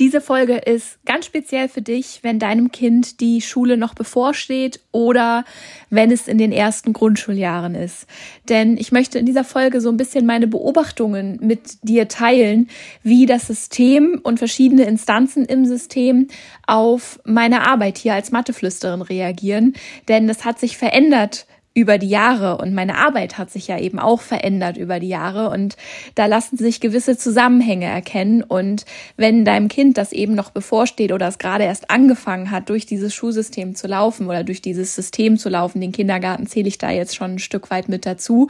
Diese 0.00 0.20
Folge 0.20 0.56
ist 0.56 0.98
ganz 1.04 1.26
speziell 1.26 1.68
für 1.68 1.80
dich, 1.80 2.18
wenn 2.22 2.40
deinem 2.40 2.72
Kind 2.72 3.20
die 3.20 3.40
Schule 3.40 3.76
noch 3.76 3.94
bevorsteht 3.94 4.80
oder 4.90 5.44
wenn 5.88 6.10
es 6.10 6.26
in 6.26 6.36
den 6.36 6.50
ersten 6.50 6.92
Grundschuljahren 6.92 7.76
ist. 7.76 8.08
Denn 8.48 8.76
ich 8.76 8.90
möchte 8.90 9.20
in 9.20 9.26
dieser 9.26 9.44
Folge 9.44 9.80
so 9.80 9.90
ein 9.90 9.96
bisschen 9.96 10.26
meine 10.26 10.48
Beobachtungen 10.48 11.38
mit 11.40 11.78
dir 11.82 12.08
teilen, 12.08 12.68
wie 13.04 13.26
das 13.26 13.46
System 13.46 14.20
und 14.20 14.38
verschiedene 14.38 14.82
Instanzen 14.82 15.44
im 15.44 15.64
System 15.64 16.26
auf 16.66 17.20
meine 17.22 17.64
Arbeit 17.64 17.96
hier 17.96 18.14
als 18.14 18.32
Matheflüsterin 18.32 19.00
reagieren. 19.00 19.74
Denn 20.08 20.26
das 20.26 20.44
hat 20.44 20.58
sich 20.58 20.76
verändert 20.76 21.46
über 21.74 21.98
die 21.98 22.08
Jahre. 22.08 22.58
Und 22.58 22.72
meine 22.72 22.96
Arbeit 22.96 23.36
hat 23.36 23.50
sich 23.50 23.66
ja 23.66 23.78
eben 23.78 23.98
auch 23.98 24.20
verändert 24.20 24.76
über 24.76 25.00
die 25.00 25.08
Jahre. 25.08 25.50
Und 25.50 25.76
da 26.14 26.26
lassen 26.26 26.56
sich 26.56 26.80
gewisse 26.80 27.18
Zusammenhänge 27.18 27.86
erkennen. 27.86 28.42
Und 28.42 28.84
wenn 29.16 29.44
deinem 29.44 29.68
Kind 29.68 29.98
das 29.98 30.12
eben 30.12 30.34
noch 30.34 30.50
bevorsteht 30.50 31.12
oder 31.12 31.26
es 31.26 31.38
gerade 31.38 31.64
erst 31.64 31.90
angefangen 31.90 32.52
hat, 32.52 32.68
durch 32.68 32.86
dieses 32.86 33.12
Schulsystem 33.12 33.74
zu 33.74 33.88
laufen 33.88 34.28
oder 34.28 34.44
durch 34.44 34.62
dieses 34.62 34.94
System 34.94 35.36
zu 35.36 35.48
laufen, 35.48 35.80
den 35.80 35.92
Kindergarten 35.92 36.46
zähle 36.46 36.68
ich 36.68 36.78
da 36.78 36.90
jetzt 36.90 37.16
schon 37.16 37.34
ein 37.34 37.38
Stück 37.40 37.70
weit 37.70 37.88
mit 37.88 38.06
dazu, 38.06 38.48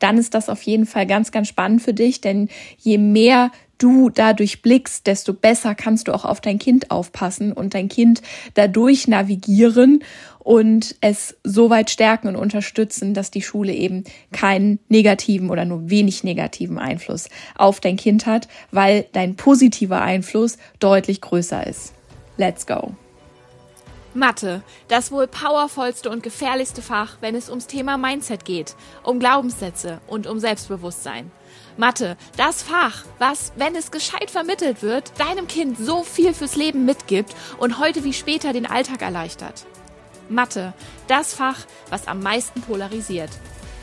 dann 0.00 0.18
ist 0.18 0.34
das 0.34 0.48
auf 0.48 0.62
jeden 0.62 0.86
Fall 0.86 1.06
ganz, 1.06 1.30
ganz 1.30 1.48
spannend 1.48 1.82
für 1.82 1.94
dich, 1.94 2.20
denn 2.20 2.48
je 2.78 2.98
mehr 2.98 3.52
du 3.84 4.08
dadurch 4.08 4.62
blickst, 4.62 5.06
desto 5.06 5.34
besser 5.34 5.74
kannst 5.74 6.08
du 6.08 6.14
auch 6.14 6.24
auf 6.24 6.40
dein 6.40 6.58
Kind 6.58 6.90
aufpassen 6.90 7.52
und 7.52 7.74
dein 7.74 7.90
Kind 7.90 8.22
dadurch 8.54 9.08
navigieren 9.08 10.02
und 10.38 10.96
es 11.02 11.36
so 11.44 11.68
weit 11.68 11.90
stärken 11.90 12.28
und 12.28 12.36
unterstützen, 12.36 13.12
dass 13.12 13.30
die 13.30 13.42
Schule 13.42 13.74
eben 13.74 14.04
keinen 14.32 14.78
negativen 14.88 15.50
oder 15.50 15.66
nur 15.66 15.90
wenig 15.90 16.24
negativen 16.24 16.78
Einfluss 16.78 17.28
auf 17.56 17.78
dein 17.80 17.96
Kind 17.96 18.24
hat, 18.24 18.48
weil 18.70 19.04
dein 19.12 19.36
positiver 19.36 20.00
Einfluss 20.00 20.56
deutlich 20.80 21.20
größer 21.20 21.66
ist. 21.66 21.92
Let's 22.38 22.66
go. 22.66 22.94
Mathe, 24.14 24.62
das 24.88 25.12
wohl 25.12 25.26
powervollste 25.26 26.08
und 26.08 26.22
gefährlichste 26.22 26.80
Fach, 26.80 27.18
wenn 27.20 27.34
es 27.34 27.50
ums 27.50 27.66
Thema 27.66 27.98
Mindset 27.98 28.46
geht, 28.46 28.76
um 29.02 29.18
Glaubenssätze 29.18 30.00
und 30.06 30.26
um 30.26 30.38
Selbstbewusstsein. 30.38 31.30
Mathe, 31.76 32.16
das 32.36 32.62
Fach, 32.62 33.04
was, 33.18 33.52
wenn 33.56 33.74
es 33.74 33.90
gescheit 33.90 34.30
vermittelt 34.30 34.82
wird, 34.82 35.12
deinem 35.18 35.48
Kind 35.48 35.76
so 35.76 36.04
viel 36.04 36.32
fürs 36.32 36.54
Leben 36.54 36.84
mitgibt 36.84 37.34
und 37.58 37.80
heute 37.80 38.04
wie 38.04 38.12
später 38.12 38.52
den 38.52 38.66
Alltag 38.66 39.02
erleichtert. 39.02 39.66
Mathe, 40.28 40.72
das 41.08 41.34
Fach, 41.34 41.58
was 41.90 42.06
am 42.06 42.20
meisten 42.20 42.60
polarisiert. 42.62 43.30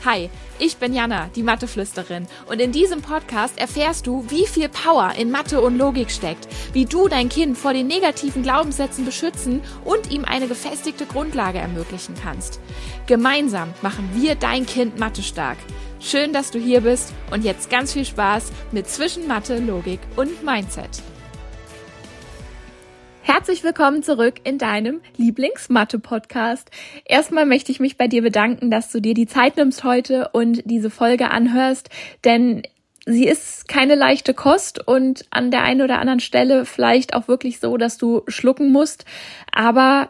Hi, 0.06 0.30
ich 0.58 0.78
bin 0.78 0.94
Jana, 0.94 1.28
die 1.36 1.44
Matheflüsterin, 1.44 2.26
und 2.48 2.60
in 2.60 2.72
diesem 2.72 3.02
Podcast 3.02 3.56
erfährst 3.58 4.06
du, 4.06 4.24
wie 4.30 4.46
viel 4.46 4.68
Power 4.68 5.12
in 5.16 5.30
Mathe 5.30 5.60
und 5.60 5.76
Logik 5.76 6.10
steckt, 6.10 6.48
wie 6.72 6.86
du 6.86 7.06
dein 7.08 7.28
Kind 7.28 7.56
vor 7.56 7.72
den 7.72 7.86
negativen 7.86 8.42
Glaubenssätzen 8.42 9.04
beschützen 9.04 9.60
und 9.84 10.10
ihm 10.10 10.24
eine 10.24 10.48
gefestigte 10.48 11.06
Grundlage 11.06 11.58
ermöglichen 11.58 12.14
kannst. 12.20 12.58
Gemeinsam 13.06 13.74
machen 13.82 14.10
wir 14.14 14.34
dein 14.34 14.66
Kind 14.66 14.98
Mathe 14.98 15.22
stark. 15.22 15.58
Schön, 16.04 16.32
dass 16.32 16.50
du 16.50 16.58
hier 16.58 16.80
bist 16.80 17.14
und 17.30 17.44
jetzt 17.44 17.70
ganz 17.70 17.92
viel 17.92 18.04
Spaß 18.04 18.50
mit 18.72 18.88
Zwischen 18.88 19.28
Mathe, 19.28 19.60
Logik 19.60 20.00
und 20.16 20.42
Mindset. 20.42 21.00
Herzlich 23.22 23.62
willkommen 23.62 24.02
zurück 24.02 24.40
in 24.42 24.58
deinem 24.58 25.00
Lieblingsmathe-Podcast. 25.16 26.72
Erstmal 27.04 27.46
möchte 27.46 27.70
ich 27.70 27.78
mich 27.78 27.96
bei 27.96 28.08
dir 28.08 28.20
bedanken, 28.20 28.68
dass 28.68 28.90
du 28.90 29.00
dir 29.00 29.14
die 29.14 29.28
Zeit 29.28 29.56
nimmst 29.56 29.84
heute 29.84 30.30
und 30.32 30.62
diese 30.64 30.90
Folge 30.90 31.30
anhörst, 31.30 31.88
denn 32.24 32.64
sie 33.06 33.28
ist 33.28 33.68
keine 33.68 33.94
leichte 33.94 34.34
Kost 34.34 34.86
und 34.86 35.24
an 35.30 35.52
der 35.52 35.62
einen 35.62 35.82
oder 35.82 36.00
anderen 36.00 36.20
Stelle 36.20 36.64
vielleicht 36.64 37.14
auch 37.14 37.28
wirklich 37.28 37.60
so, 37.60 37.76
dass 37.76 37.96
du 37.96 38.22
schlucken 38.26 38.72
musst, 38.72 39.04
aber 39.52 40.08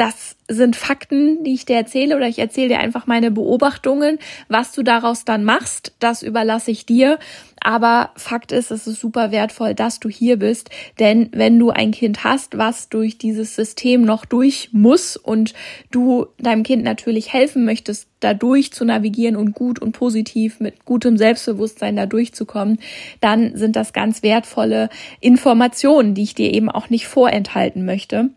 das 0.00 0.34
sind 0.48 0.76
Fakten, 0.76 1.44
die 1.44 1.52
ich 1.52 1.66
dir 1.66 1.76
erzähle 1.76 2.16
oder 2.16 2.26
ich 2.26 2.38
erzähle 2.38 2.68
dir 2.68 2.78
einfach 2.78 3.06
meine 3.06 3.30
Beobachtungen. 3.30 4.18
Was 4.48 4.72
du 4.72 4.82
daraus 4.82 5.26
dann 5.26 5.44
machst, 5.44 5.92
das 5.98 6.22
überlasse 6.22 6.70
ich 6.70 6.86
dir. 6.86 7.18
Aber 7.60 8.08
Fakt 8.16 8.50
ist, 8.50 8.70
es 8.70 8.86
ist 8.86 8.98
super 8.98 9.30
wertvoll, 9.30 9.74
dass 9.74 10.00
du 10.00 10.08
hier 10.08 10.38
bist. 10.38 10.70
Denn 10.98 11.28
wenn 11.32 11.58
du 11.58 11.68
ein 11.68 11.90
Kind 11.90 12.24
hast, 12.24 12.56
was 12.56 12.88
durch 12.88 13.18
dieses 13.18 13.54
System 13.54 14.00
noch 14.00 14.24
durch 14.24 14.70
muss 14.72 15.18
und 15.18 15.52
du 15.90 16.28
deinem 16.38 16.62
Kind 16.62 16.82
natürlich 16.82 17.34
helfen 17.34 17.66
möchtest, 17.66 18.08
dadurch 18.20 18.72
zu 18.72 18.86
navigieren 18.86 19.36
und 19.36 19.52
gut 19.52 19.78
und 19.80 19.92
positiv 19.92 20.60
mit 20.60 20.86
gutem 20.86 21.18
Selbstbewusstsein 21.18 21.96
da 21.96 22.06
durchzukommen, 22.06 22.78
dann 23.20 23.54
sind 23.54 23.76
das 23.76 23.92
ganz 23.92 24.22
wertvolle 24.22 24.88
Informationen, 25.20 26.14
die 26.14 26.22
ich 26.22 26.34
dir 26.34 26.54
eben 26.54 26.70
auch 26.70 26.88
nicht 26.88 27.06
vorenthalten 27.06 27.84
möchte. 27.84 28.30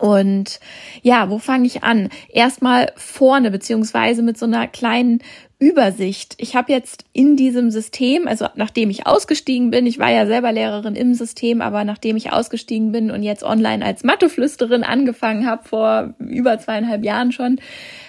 Und 0.00 0.60
ja, 1.02 1.30
wo 1.30 1.38
fange 1.38 1.66
ich 1.66 1.82
an? 1.82 2.08
Erstmal 2.28 2.92
vorne, 2.96 3.50
beziehungsweise 3.50 4.22
mit 4.22 4.38
so 4.38 4.46
einer 4.46 4.66
kleinen 4.66 5.20
Übersicht. 5.58 6.34
Ich 6.38 6.54
habe 6.54 6.70
jetzt 6.70 7.04
in 7.12 7.36
diesem 7.36 7.70
System, 7.70 8.28
also 8.28 8.46
nachdem 8.54 8.90
ich 8.90 9.08
ausgestiegen 9.08 9.70
bin, 9.70 9.86
ich 9.86 9.98
war 9.98 10.10
ja 10.10 10.24
selber 10.26 10.52
Lehrerin 10.52 10.94
im 10.94 11.14
System, 11.14 11.60
aber 11.60 11.82
nachdem 11.82 12.16
ich 12.16 12.32
ausgestiegen 12.32 12.92
bin 12.92 13.10
und 13.10 13.24
jetzt 13.24 13.42
online 13.42 13.84
als 13.84 14.04
Matheflüsterin 14.04 14.84
angefangen 14.84 15.46
habe, 15.46 15.66
vor 15.68 16.14
über 16.20 16.58
zweieinhalb 16.58 17.04
Jahren 17.04 17.32
schon, 17.32 17.60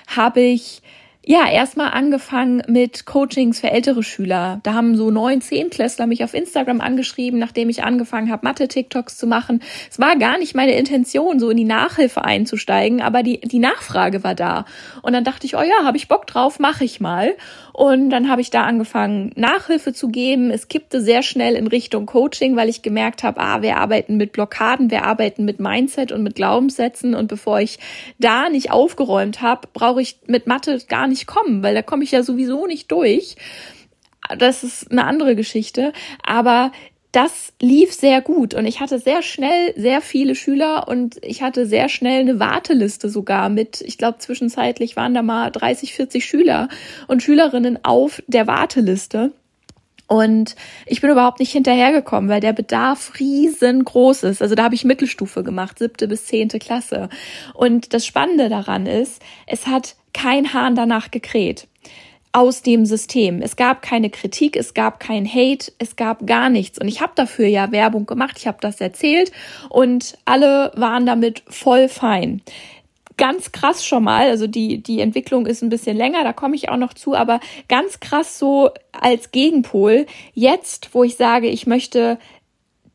habe 0.07 0.41
ich 0.41 0.83
ja, 1.31 1.47
erstmal 1.47 1.91
angefangen 1.91 2.63
mit 2.65 3.05
Coachings 3.05 3.59
für 3.59 3.69
ältere 3.69 4.01
Schüler. 4.01 4.61
Da 4.63 4.73
haben 4.73 4.95
so 4.95 5.11
neun, 5.11 5.41
zehn 5.41 5.69
Klässler 5.69 6.07
mich 6.07 6.23
auf 6.23 6.33
Instagram 6.33 6.81
angeschrieben, 6.81 7.37
nachdem 7.37 7.69
ich 7.69 7.83
angefangen 7.83 8.31
habe, 8.31 8.47
Mathe-TikToks 8.47 9.15
zu 9.15 9.27
machen. 9.27 9.61
Es 9.91 9.99
war 9.99 10.15
gar 10.15 10.39
nicht 10.39 10.55
meine 10.55 10.73
Intention, 10.73 11.39
so 11.39 11.51
in 11.51 11.57
die 11.57 11.65
Nachhilfe 11.65 12.25
einzusteigen, 12.25 12.99
aber 12.99 13.21
die, 13.21 13.41
die 13.41 13.59
Nachfrage 13.59 14.23
war 14.23 14.33
da. 14.33 14.65
Und 15.03 15.13
dann 15.13 15.23
dachte 15.23 15.45
ich, 15.45 15.55
oh 15.55 15.61
ja, 15.61 15.85
habe 15.85 15.97
ich 15.97 16.07
Bock 16.07 16.25
drauf, 16.25 16.57
mache 16.57 16.83
ich 16.83 16.99
mal. 16.99 17.35
Und 17.73 18.09
dann 18.09 18.29
habe 18.29 18.41
ich 18.41 18.49
da 18.49 18.63
angefangen, 18.63 19.31
Nachhilfe 19.35 19.93
zu 19.93 20.09
geben. 20.09 20.49
Es 20.49 20.67
kippte 20.67 20.99
sehr 20.99 21.21
schnell 21.21 21.53
in 21.53 21.67
Richtung 21.67 22.07
Coaching, 22.07 22.55
weil 22.55 22.69
ich 22.69 22.81
gemerkt 22.81 23.21
habe, 23.21 23.39
ah, 23.39 23.61
wir 23.61 23.77
arbeiten 23.77 24.17
mit 24.17 24.33
Blockaden, 24.33 24.89
wir 24.89 25.05
arbeiten 25.05 25.45
mit 25.45 25.59
Mindset 25.59 26.11
und 26.11 26.23
mit 26.23 26.35
Glaubenssätzen. 26.35 27.13
Und 27.13 27.27
bevor 27.27 27.59
ich 27.59 27.77
da 28.17 28.49
nicht 28.49 28.71
aufgeräumt 28.71 29.43
habe, 29.43 29.69
brauche 29.71 30.01
ich 30.01 30.17
mit 30.25 30.47
Mathe 30.47 30.79
gar 30.89 31.07
nicht 31.07 31.18
kommen, 31.25 31.63
weil 31.63 31.75
da 31.75 31.81
komme 31.81 32.03
ich 32.03 32.11
ja 32.11 32.23
sowieso 32.23 32.67
nicht 32.67 32.91
durch. 32.91 33.35
Das 34.37 34.63
ist 34.63 34.91
eine 34.91 35.05
andere 35.05 35.35
Geschichte. 35.35 35.93
Aber 36.23 36.71
das 37.11 37.53
lief 37.59 37.93
sehr 37.93 38.21
gut 38.21 38.53
und 38.53 38.65
ich 38.65 38.79
hatte 38.81 38.99
sehr 38.99 39.23
schnell 39.23 39.73
sehr 39.75 39.99
viele 40.01 40.35
Schüler 40.35 40.87
und 40.87 41.17
ich 41.23 41.41
hatte 41.41 41.65
sehr 41.65 41.89
schnell 41.89 42.21
eine 42.21 42.39
Warteliste 42.39 43.09
sogar 43.09 43.49
mit, 43.49 43.81
ich 43.81 43.97
glaube 43.97 44.19
zwischenzeitlich 44.19 44.95
waren 44.95 45.15
da 45.15 45.23
mal 45.23 45.49
30, 45.49 45.95
40 45.95 46.25
Schüler 46.25 46.69
und 47.07 47.23
Schülerinnen 47.23 47.79
auf 47.83 48.21
der 48.27 48.45
Warteliste. 48.45 49.31
Und 50.09 50.55
ich 50.87 51.01
bin 51.01 51.11
überhaupt 51.11 51.39
nicht 51.39 51.51
hinterhergekommen, 51.51 52.31
weil 52.31 52.41
der 52.41 52.51
Bedarf 52.51 53.13
riesengroß 53.19 54.23
ist. 54.23 54.41
Also 54.41 54.55
da 54.55 54.63
habe 54.63 54.73
ich 54.73 54.83
Mittelstufe 54.83 55.43
gemacht, 55.43 55.77
siebte 55.77 56.07
bis 56.07 56.25
zehnte 56.25 56.57
Klasse. 56.57 57.09
Und 57.53 57.93
das 57.93 58.07
Spannende 58.07 58.49
daran 58.49 58.87
ist, 58.87 59.21
es 59.45 59.67
hat 59.67 59.95
kein 60.13 60.51
Hahn 60.51 60.73
danach 60.73 61.11
gekräht 61.11 61.67
aus 62.31 62.63
dem 62.63 62.85
System. 62.85 63.41
Es 63.41 63.55
gab 63.55 63.83
keine 63.83 64.09
Kritik, 64.09 64.55
es 64.55 64.73
gab 64.73 64.99
kein 64.99 65.27
Hate, 65.27 65.71
es 65.77 65.95
gab 65.95 66.25
gar 66.25 66.49
nichts. 66.49 66.79
Und 66.79 66.87
ich 66.87 67.01
habe 67.01 67.13
dafür 67.15 67.47
ja 67.47 67.71
Werbung 67.71 68.07
gemacht, 68.07 68.37
ich 68.39 68.47
habe 68.47 68.57
das 68.61 68.81
erzählt 68.81 69.31
und 69.69 70.17
alle 70.25 70.71
waren 70.75 71.05
damit 71.05 71.43
voll 71.47 71.87
fein. 71.87 72.41
Ganz 73.19 73.51
krass 73.51 73.85
schon 73.85 74.05
mal, 74.05 74.29
also 74.29 74.47
die, 74.47 74.81
die 74.81 75.01
Entwicklung 75.01 75.45
ist 75.45 75.61
ein 75.61 75.69
bisschen 75.69 75.97
länger, 75.97 76.23
da 76.23 76.33
komme 76.33 76.55
ich 76.55 76.69
auch 76.69 76.77
noch 76.77 76.93
zu, 76.93 77.15
aber 77.15 77.41
ganz 77.67 77.99
krass 77.99 78.39
so 78.39 78.71
als 78.93 79.31
Gegenpol. 79.31 80.05
Jetzt, 80.33 80.93
wo 80.93 81.03
ich 81.03 81.17
sage, 81.17 81.49
ich 81.49 81.67
möchte 81.67 82.17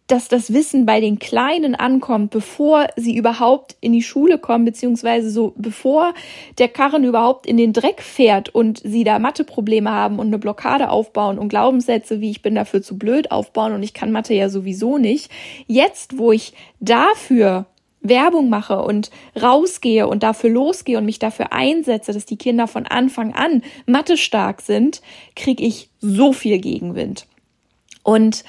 dass 0.07 0.29
das 0.29 0.53
Wissen 0.53 0.85
bei 0.85 1.01
den 1.01 1.19
Kleinen 1.19 1.75
ankommt, 1.75 2.31
bevor 2.31 2.89
sie 2.97 3.17
überhaupt 3.17 3.77
in 3.81 3.93
die 3.93 4.03
Schule 4.03 4.39
kommen, 4.39 4.65
beziehungsweise 4.65 5.31
so 5.31 5.55
bevor 5.57 6.13
der 6.59 6.69
Karren 6.69 7.05
überhaupt 7.05 7.47
in 7.47 7.57
den 7.57 7.73
Dreck 7.73 8.03
fährt 8.03 8.55
und 8.55 8.83
sie 8.85 9.05
da 9.05 9.19
Matheprobleme 9.19 9.91
haben 9.91 10.19
und 10.19 10.27
eine 10.27 10.39
Blockade 10.39 10.91
aufbauen 10.91 11.39
und 11.39 11.49
Glaubenssätze 11.49 12.21
wie 12.21 12.31
ich 12.31 12.43
bin 12.43 12.55
dafür 12.55 12.83
zu 12.83 12.99
blöd 12.99 13.31
aufbauen 13.31 13.73
und 13.73 13.83
ich 13.83 13.95
kann 13.95 14.13
Mathe 14.13 14.35
ja 14.35 14.51
sowieso 14.51 14.99
nicht. 14.99 15.31
Jetzt, 15.67 16.19
wo 16.19 16.33
ich 16.33 16.53
dafür 16.81 17.67
Werbung 18.05 18.49
mache 18.49 18.83
und 18.83 19.11
rausgehe 19.41 20.07
und 20.07 20.23
dafür 20.23 20.51
losgehe 20.51 20.99
und 20.99 21.07
mich 21.07 21.19
dafür 21.19 21.53
einsetze, 21.53 22.13
dass 22.13 22.27
die 22.27 22.37
Kinder 22.37 22.69
von 22.69 22.87
Anfang 22.87 23.35
an 23.35 23.63
Mathe 23.87 24.17
stark 24.17 24.61
sind, 24.61 25.01
kriege 25.35 25.65
ich 25.65 25.91
so 26.01 26.33
viel 26.33 26.59
Gegenwind. 26.59 27.27
Und 28.03 28.45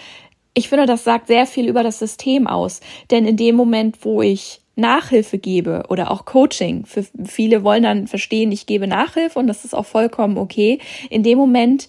ich 0.53 0.69
finde, 0.69 0.85
das 0.85 1.03
sagt 1.03 1.27
sehr 1.27 1.47
viel 1.47 1.67
über 1.67 1.83
das 1.83 1.99
System 1.99 2.47
aus. 2.47 2.81
Denn 3.09 3.25
in 3.25 3.37
dem 3.37 3.55
Moment, 3.55 3.99
wo 4.01 4.21
ich 4.21 4.61
Nachhilfe 4.75 5.37
gebe 5.37 5.85
oder 5.89 6.11
auch 6.11 6.25
Coaching, 6.25 6.85
für 6.85 7.05
viele 7.23 7.63
wollen 7.63 7.83
dann 7.83 8.07
verstehen, 8.07 8.51
ich 8.51 8.65
gebe 8.65 8.87
Nachhilfe 8.87 9.39
und 9.39 9.47
das 9.47 9.63
ist 9.63 9.73
auch 9.73 9.85
vollkommen 9.85 10.37
okay. 10.37 10.79
In 11.09 11.23
dem 11.23 11.37
Moment 11.37 11.87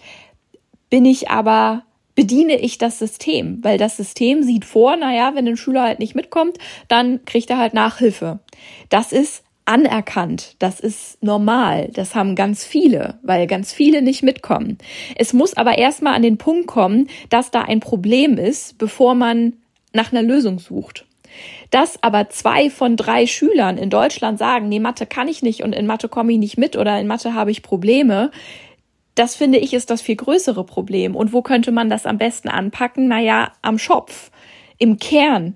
bin 0.89 1.05
ich 1.05 1.29
aber 1.29 1.83
bediene 2.17 2.57
ich 2.59 2.79
das 2.79 2.97
System, 2.97 3.63
weil 3.63 3.77
das 3.77 3.95
System 3.95 4.41
sieht 4.41 4.65
vor, 4.65 4.95
naja, 4.95 5.35
wenn 5.35 5.47
ein 5.47 5.55
Schüler 5.55 5.83
halt 5.83 5.99
nicht 5.99 6.15
mitkommt, 6.15 6.57
dann 6.87 7.23
kriegt 7.25 7.51
er 7.51 7.59
halt 7.59 7.75
Nachhilfe. 7.75 8.39
Das 8.89 9.11
ist 9.11 9.43
anerkannt. 9.65 10.55
Das 10.57 10.79
ist 10.79 11.21
normal. 11.23 11.89
Das 11.93 12.15
haben 12.15 12.35
ganz 12.35 12.65
viele, 12.65 13.19
weil 13.21 13.45
ganz 13.45 13.71
viele 13.71 14.01
nicht 14.01 14.23
mitkommen. 14.23 14.79
Es 15.15 15.31
muss 15.31 15.55
aber 15.55 15.77
erstmal 15.77 16.15
an 16.15 16.23
den 16.23 16.39
Punkt 16.39 16.65
kommen, 16.65 17.07
dass 17.29 17.51
da 17.51 17.61
ein 17.61 17.81
Problem 17.81 18.39
ist, 18.39 18.79
bevor 18.79 19.13
man 19.13 19.53
nach 19.93 20.11
einer 20.11 20.23
Lösung 20.23 20.57
sucht. 20.57 21.05
Dass 21.69 22.01
aber 22.01 22.29
zwei 22.29 22.71
von 22.71 22.95
drei 22.95 23.27
Schülern 23.27 23.77
in 23.77 23.91
Deutschland 23.91 24.39
sagen, 24.39 24.69
nee, 24.69 24.79
Mathe 24.79 25.05
kann 25.05 25.27
ich 25.27 25.43
nicht 25.43 25.61
und 25.61 25.73
in 25.73 25.85
Mathe 25.85 26.09
komme 26.09 26.31
ich 26.31 26.39
nicht 26.39 26.57
mit 26.57 26.75
oder 26.77 26.99
in 26.99 27.05
Mathe 27.05 27.35
habe 27.35 27.51
ich 27.51 27.61
Probleme, 27.61 28.31
das 29.17 29.35
finde 29.35 29.57
ich 29.57 29.73
ist 29.73 29.89
das 29.89 30.01
viel 30.01 30.15
größere 30.15 30.63
Problem. 30.63 31.15
Und 31.15 31.33
wo 31.33 31.41
könnte 31.41 31.71
man 31.71 31.89
das 31.89 32.05
am 32.05 32.17
besten 32.17 32.49
anpacken? 32.49 33.07
Naja, 33.07 33.51
am 33.61 33.79
Schopf, 33.79 34.31
im 34.77 34.97
Kern. 34.97 35.55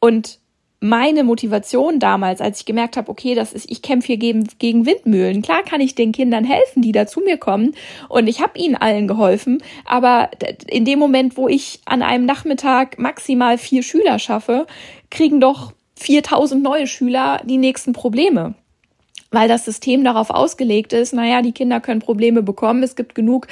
Und 0.00 0.40
meine 0.80 1.22
Motivation 1.22 2.00
damals, 2.00 2.40
als 2.40 2.58
ich 2.58 2.66
gemerkt 2.66 2.96
habe, 2.96 3.08
okay, 3.08 3.36
das 3.36 3.52
ist, 3.52 3.70
ich 3.70 3.82
kämpfe 3.82 4.08
hier 4.08 4.16
gegen, 4.16 4.48
gegen 4.58 4.84
Windmühlen. 4.84 5.40
Klar 5.40 5.62
kann 5.62 5.80
ich 5.80 5.94
den 5.94 6.10
Kindern 6.10 6.44
helfen, 6.44 6.82
die 6.82 6.90
da 6.90 7.06
zu 7.06 7.20
mir 7.20 7.36
kommen 7.36 7.76
und 8.08 8.26
ich 8.26 8.40
habe 8.40 8.58
ihnen 8.58 8.74
allen 8.74 9.06
geholfen, 9.06 9.62
aber 9.84 10.30
in 10.66 10.84
dem 10.84 10.98
Moment, 10.98 11.36
wo 11.36 11.46
ich 11.46 11.80
an 11.84 12.02
einem 12.02 12.26
Nachmittag 12.26 12.98
maximal 12.98 13.58
vier 13.58 13.84
Schüler 13.84 14.18
schaffe, 14.18 14.66
kriegen 15.08 15.40
doch 15.40 15.72
4000 16.00 16.60
neue 16.60 16.88
Schüler 16.88 17.40
die 17.44 17.58
nächsten 17.58 17.92
Probleme 17.92 18.56
weil 19.32 19.48
das 19.48 19.64
System 19.64 20.04
darauf 20.04 20.30
ausgelegt 20.30 20.92
ist, 20.92 21.12
naja, 21.12 21.42
die 21.42 21.52
Kinder 21.52 21.80
können 21.80 22.00
Probleme 22.00 22.42
bekommen. 22.42 22.82
Es 22.82 22.94
gibt 22.94 23.14
genug 23.14 23.48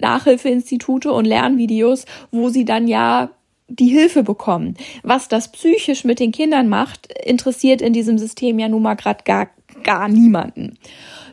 Nachhilfeinstitute 0.00 1.12
und 1.12 1.26
Lernvideos, 1.26 2.06
wo 2.30 2.48
sie 2.48 2.64
dann 2.64 2.88
ja 2.88 3.30
die 3.68 3.88
Hilfe 3.88 4.22
bekommen. 4.22 4.76
Was 5.02 5.28
das 5.28 5.50
psychisch 5.50 6.04
mit 6.04 6.20
den 6.20 6.32
Kindern 6.32 6.68
macht, 6.68 7.12
interessiert 7.24 7.82
in 7.82 7.92
diesem 7.92 8.18
System 8.18 8.58
ja 8.58 8.68
nun 8.68 8.82
mal 8.82 8.94
gerade 8.94 9.24
gar, 9.24 9.48
gar 9.82 10.08
niemanden. 10.08 10.78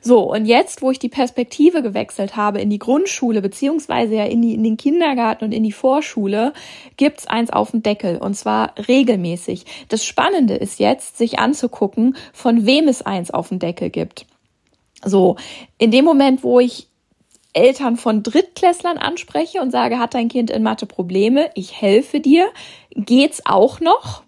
So, 0.03 0.31
und 0.31 0.45
jetzt, 0.45 0.81
wo 0.81 0.89
ich 0.89 0.97
die 0.97 1.09
Perspektive 1.09 1.83
gewechselt 1.83 2.35
habe 2.35 2.59
in 2.59 2.71
die 2.71 2.79
Grundschule, 2.79 3.41
beziehungsweise 3.41 4.15
ja 4.15 4.25
in, 4.25 4.41
die, 4.41 4.55
in 4.55 4.63
den 4.63 4.75
Kindergarten 4.75 5.45
und 5.45 5.51
in 5.51 5.63
die 5.63 5.71
Vorschule, 5.71 6.53
gibt's 6.97 7.27
eins 7.27 7.51
auf 7.51 7.71
dem 7.71 7.83
Deckel, 7.83 8.17
und 8.17 8.33
zwar 8.33 8.73
regelmäßig. 8.87 9.65
Das 9.89 10.03
Spannende 10.03 10.55
ist 10.55 10.79
jetzt, 10.79 11.17
sich 11.17 11.37
anzugucken, 11.37 12.17
von 12.33 12.65
wem 12.65 12.87
es 12.87 13.03
eins 13.03 13.29
auf 13.29 13.49
dem 13.49 13.59
Deckel 13.59 13.91
gibt. 13.91 14.25
So, 15.03 15.35
in 15.77 15.91
dem 15.91 16.05
Moment, 16.05 16.43
wo 16.43 16.59
ich 16.59 16.87
Eltern 17.53 17.97
von 17.97 18.23
Drittklässlern 18.23 18.97
anspreche 18.97 19.61
und 19.61 19.71
sage, 19.71 19.99
hat 19.99 20.13
dein 20.13 20.29
Kind 20.29 20.49
in 20.49 20.63
Mathe 20.63 20.87
Probleme, 20.87 21.51
ich 21.53 21.79
helfe 21.79 22.19
dir, 22.19 22.47
geht's 22.91 23.45
auch 23.45 23.79
noch? 23.79 24.23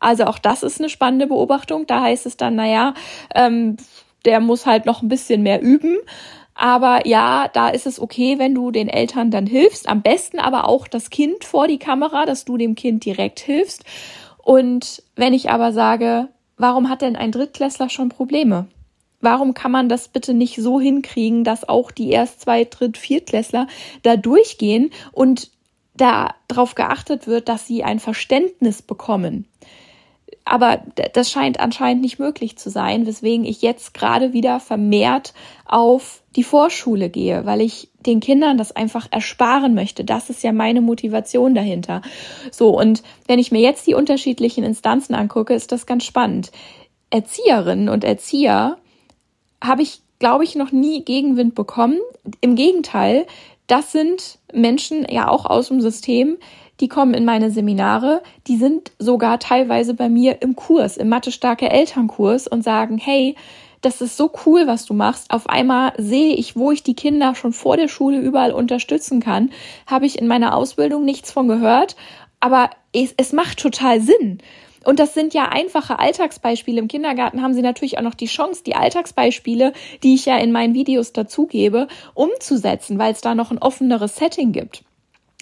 Also 0.00 0.24
auch 0.24 0.38
das 0.38 0.62
ist 0.62 0.80
eine 0.80 0.90
spannende 0.90 1.28
Beobachtung. 1.28 1.86
Da 1.86 2.02
heißt 2.02 2.26
es 2.26 2.36
dann, 2.36 2.56
naja, 2.56 2.92
ähm, 3.34 3.78
der 4.24 4.40
muss 4.40 4.66
halt 4.66 4.86
noch 4.86 5.02
ein 5.02 5.08
bisschen 5.08 5.42
mehr 5.42 5.60
üben. 5.60 5.98
Aber 6.54 7.06
ja, 7.06 7.48
da 7.52 7.68
ist 7.68 7.86
es 7.86 8.00
okay, 8.00 8.38
wenn 8.38 8.54
du 8.54 8.70
den 8.70 8.88
Eltern 8.88 9.30
dann 9.30 9.46
hilfst. 9.46 9.88
Am 9.88 10.02
besten 10.02 10.38
aber 10.38 10.68
auch 10.68 10.86
das 10.86 11.10
Kind 11.10 11.44
vor 11.44 11.66
die 11.66 11.78
Kamera, 11.78 12.26
dass 12.26 12.44
du 12.44 12.56
dem 12.56 12.76
Kind 12.76 13.04
direkt 13.04 13.40
hilfst. 13.40 13.84
Und 14.38 15.02
wenn 15.16 15.34
ich 15.34 15.50
aber 15.50 15.72
sage, 15.72 16.28
warum 16.56 16.88
hat 16.88 17.02
denn 17.02 17.16
ein 17.16 17.32
Drittklässler 17.32 17.88
schon 17.88 18.08
Probleme? 18.08 18.68
Warum 19.20 19.54
kann 19.54 19.72
man 19.72 19.88
das 19.88 20.08
bitte 20.08 20.34
nicht 20.34 20.56
so 20.56 20.80
hinkriegen, 20.80 21.44
dass 21.44 21.68
auch 21.68 21.90
die 21.90 22.10
erst 22.10 22.42
zwei, 22.42 22.64
dritt, 22.64 22.98
viertklässler 22.98 23.66
da 24.02 24.16
durchgehen 24.16 24.90
und 25.12 25.50
da 25.96 26.34
darauf 26.46 26.74
geachtet 26.74 27.26
wird, 27.26 27.48
dass 27.48 27.66
sie 27.66 27.82
ein 27.84 28.00
Verständnis 28.00 28.82
bekommen? 28.82 29.48
Aber 30.46 30.82
das 31.14 31.30
scheint 31.30 31.58
anscheinend 31.58 32.02
nicht 32.02 32.18
möglich 32.18 32.58
zu 32.58 32.68
sein, 32.68 33.06
weswegen 33.06 33.46
ich 33.46 33.62
jetzt 33.62 33.94
gerade 33.94 34.34
wieder 34.34 34.60
vermehrt 34.60 35.32
auf 35.64 36.22
die 36.36 36.44
Vorschule 36.44 37.08
gehe, 37.08 37.46
weil 37.46 37.62
ich 37.62 37.88
den 38.04 38.20
Kindern 38.20 38.58
das 38.58 38.72
einfach 38.72 39.08
ersparen 39.10 39.74
möchte. 39.74 40.04
Das 40.04 40.28
ist 40.28 40.42
ja 40.42 40.52
meine 40.52 40.82
Motivation 40.82 41.54
dahinter. 41.54 42.02
So, 42.50 42.78
und 42.78 43.02
wenn 43.26 43.38
ich 43.38 43.52
mir 43.52 43.62
jetzt 43.62 43.86
die 43.86 43.94
unterschiedlichen 43.94 44.64
Instanzen 44.64 45.14
angucke, 45.14 45.54
ist 45.54 45.72
das 45.72 45.86
ganz 45.86 46.04
spannend. 46.04 46.52
Erzieherinnen 47.08 47.88
und 47.88 48.04
Erzieher 48.04 48.76
habe 49.62 49.80
ich, 49.80 50.02
glaube 50.18 50.44
ich, 50.44 50.56
noch 50.56 50.72
nie 50.72 51.04
Gegenwind 51.04 51.54
bekommen. 51.54 52.00
Im 52.42 52.54
Gegenteil, 52.54 53.26
das 53.66 53.92
sind 53.92 54.38
Menschen 54.52 55.06
ja 55.08 55.28
auch 55.28 55.46
aus 55.46 55.68
dem 55.68 55.80
System, 55.80 56.36
die 56.80 56.88
kommen 56.88 57.14
in 57.14 57.24
meine 57.24 57.50
Seminare, 57.50 58.22
die 58.46 58.56
sind 58.56 58.92
sogar 58.98 59.38
teilweise 59.38 59.94
bei 59.94 60.08
mir 60.08 60.42
im 60.42 60.56
Kurs, 60.56 60.96
im 60.96 61.08
Mathe-starke 61.08 61.70
Elternkurs 61.70 62.46
und 62.48 62.62
sagen, 62.62 62.98
hey, 62.98 63.36
das 63.80 64.00
ist 64.00 64.16
so 64.16 64.30
cool, 64.46 64.66
was 64.66 64.86
du 64.86 64.94
machst. 64.94 65.30
Auf 65.30 65.48
einmal 65.48 65.92
sehe 65.98 66.34
ich, 66.34 66.56
wo 66.56 66.70
ich 66.70 66.82
die 66.82 66.94
Kinder 66.94 67.34
schon 67.34 67.52
vor 67.52 67.76
der 67.76 67.88
Schule 67.88 68.18
überall 68.18 68.52
unterstützen 68.52 69.20
kann. 69.20 69.50
Habe 69.86 70.06
ich 70.06 70.18
in 70.18 70.26
meiner 70.26 70.56
Ausbildung 70.56 71.04
nichts 71.04 71.30
von 71.30 71.48
gehört, 71.48 71.94
aber 72.40 72.70
es, 72.92 73.14
es 73.16 73.32
macht 73.32 73.58
total 73.58 74.00
Sinn. 74.00 74.38
Und 74.84 74.98
das 74.98 75.14
sind 75.14 75.32
ja 75.34 75.48
einfache 75.48 75.98
Alltagsbeispiele. 75.98 76.78
Im 76.78 76.88
Kindergarten 76.88 77.42
haben 77.42 77.54
sie 77.54 77.62
natürlich 77.62 77.98
auch 77.98 78.02
noch 78.02 78.14
die 78.14 78.26
Chance, 78.26 78.62
die 78.64 78.74
Alltagsbeispiele, 78.74 79.72
die 80.02 80.14
ich 80.14 80.26
ja 80.26 80.36
in 80.36 80.52
meinen 80.52 80.74
Videos 80.74 81.12
dazugebe, 81.12 81.88
umzusetzen, 82.12 82.98
weil 82.98 83.12
es 83.12 83.20
da 83.20 83.34
noch 83.34 83.50
ein 83.50 83.58
offeneres 83.58 84.16
Setting 84.16 84.52
gibt. 84.52 84.84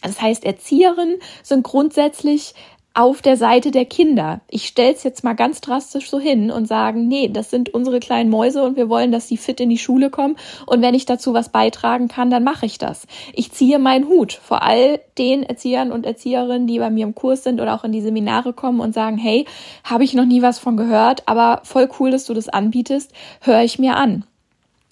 Das 0.03 0.21
heißt, 0.21 0.45
Erzieherinnen 0.45 1.19
sind 1.43 1.63
grundsätzlich 1.63 2.55
auf 2.95 3.23
der 3.23 3.37
Seite 3.37 3.71
der 3.71 3.87
Kinder. 3.87 4.41
Ich 4.51 4.67
stelle 4.67 4.93
es 4.93 5.03
jetzt 5.03 5.25
mal 5.25 5.33
ganz 5.33 5.61
drastisch 5.61 6.11
so 6.11 6.21
hin 6.21 6.51
und 6.51 6.67
sagen, 6.69 7.09
nee, 7.09 7.29
das 7.29 7.51
sind 7.51 7.73
unsere 7.73 8.01
kleinen 8.01 8.29
Mäuse 8.29 8.63
und 8.63 8.77
wir 8.77 8.89
wollen, 8.89 9.13
dass 9.13 9.29
sie 9.29 9.37
fit 9.39 9.61
in 9.61 9.71
die 9.71 9.79
Schule 9.79 10.11
kommen. 10.11 10.37
Und 10.67 10.83
wenn 10.83 10.95
ich 10.95 11.07
dazu 11.07 11.33
was 11.33 11.49
beitragen 11.49 12.09
kann, 12.09 12.31
dann 12.31 12.45
mache 12.45 12.67
ich 12.67 12.79
das. 12.79 13.07
Ich 13.33 13.53
ziehe 13.53 13.79
meinen 13.79 14.09
Hut 14.09 14.33
vor 14.33 14.63
all 14.63 15.01
den 15.17 15.43
Erziehern 15.43 15.91
und 15.91 16.05
Erzieherinnen, 16.05 16.67
die 16.67 16.79
bei 16.79 16.91
mir 16.91 17.07
im 17.07 17.15
Kurs 17.15 17.45
sind 17.45 17.61
oder 17.61 17.75
auch 17.75 17.85
in 17.85 17.93
die 17.93 18.03
Seminare 18.03 18.53
kommen 18.53 18.81
und 18.81 18.93
sagen, 18.93 19.17
hey, 19.17 19.47
habe 19.85 20.05
ich 20.05 20.13
noch 20.13 20.27
nie 20.27 20.43
was 20.43 20.59
von 20.59 20.77
gehört, 20.77 21.27
aber 21.27 21.61
voll 21.65 21.89
cool, 21.99 22.11
dass 22.11 22.27
du 22.27 22.35
das 22.35 22.49
anbietest, 22.49 23.13
höre 23.41 23.63
ich 23.63 23.79
mir 23.79 23.97
an. 23.97 24.25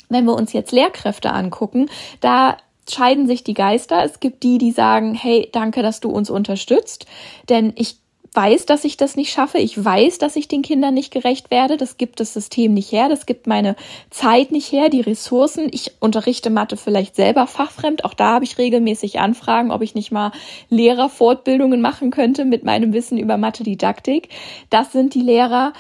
Wenn 0.08 0.24
wir 0.24 0.34
uns 0.34 0.52
jetzt 0.52 0.72
Lehrkräfte 0.72 1.32
angucken, 1.32 1.88
da 2.20 2.56
scheiden 2.88 3.26
sich 3.26 3.44
die 3.44 3.54
Geister. 3.54 4.04
Es 4.04 4.20
gibt 4.20 4.42
die, 4.42 4.58
die 4.58 4.72
sagen, 4.72 5.14
hey, 5.14 5.48
danke, 5.52 5.82
dass 5.82 6.00
du 6.00 6.10
uns 6.10 6.30
unterstützt, 6.30 7.06
denn 7.48 7.72
ich 7.76 7.96
weiß, 8.32 8.66
dass 8.66 8.84
ich 8.84 8.96
das 8.96 9.16
nicht 9.16 9.32
schaffe. 9.32 9.58
Ich 9.58 9.82
weiß, 9.82 10.18
dass 10.18 10.36
ich 10.36 10.46
den 10.46 10.62
Kindern 10.62 10.94
nicht 10.94 11.12
gerecht 11.12 11.50
werde. 11.50 11.76
Das 11.76 11.96
gibt 11.96 12.20
das 12.20 12.32
System 12.32 12.74
nicht 12.74 12.92
her. 12.92 13.08
Das 13.08 13.26
gibt 13.26 13.46
meine 13.46 13.74
Zeit 14.10 14.52
nicht 14.52 14.70
her, 14.70 14.88
die 14.88 15.00
Ressourcen. 15.00 15.68
Ich 15.72 15.92
unterrichte 16.00 16.50
Mathe 16.50 16.76
vielleicht 16.76 17.16
selber 17.16 17.46
fachfremd. 17.46 18.04
Auch 18.04 18.14
da 18.14 18.34
habe 18.34 18.44
ich 18.44 18.58
regelmäßig 18.58 19.18
Anfragen, 19.18 19.72
ob 19.72 19.82
ich 19.82 19.94
nicht 19.94 20.12
mal 20.12 20.32
Lehrerfortbildungen 20.68 21.80
machen 21.80 22.10
könnte 22.10 22.44
mit 22.44 22.64
meinem 22.64 22.92
Wissen 22.92 23.18
über 23.18 23.36
Mathe-Didaktik. 23.36 24.28
Das 24.70 24.92
sind 24.92 25.14
die 25.14 25.22
Lehrer, 25.22 25.72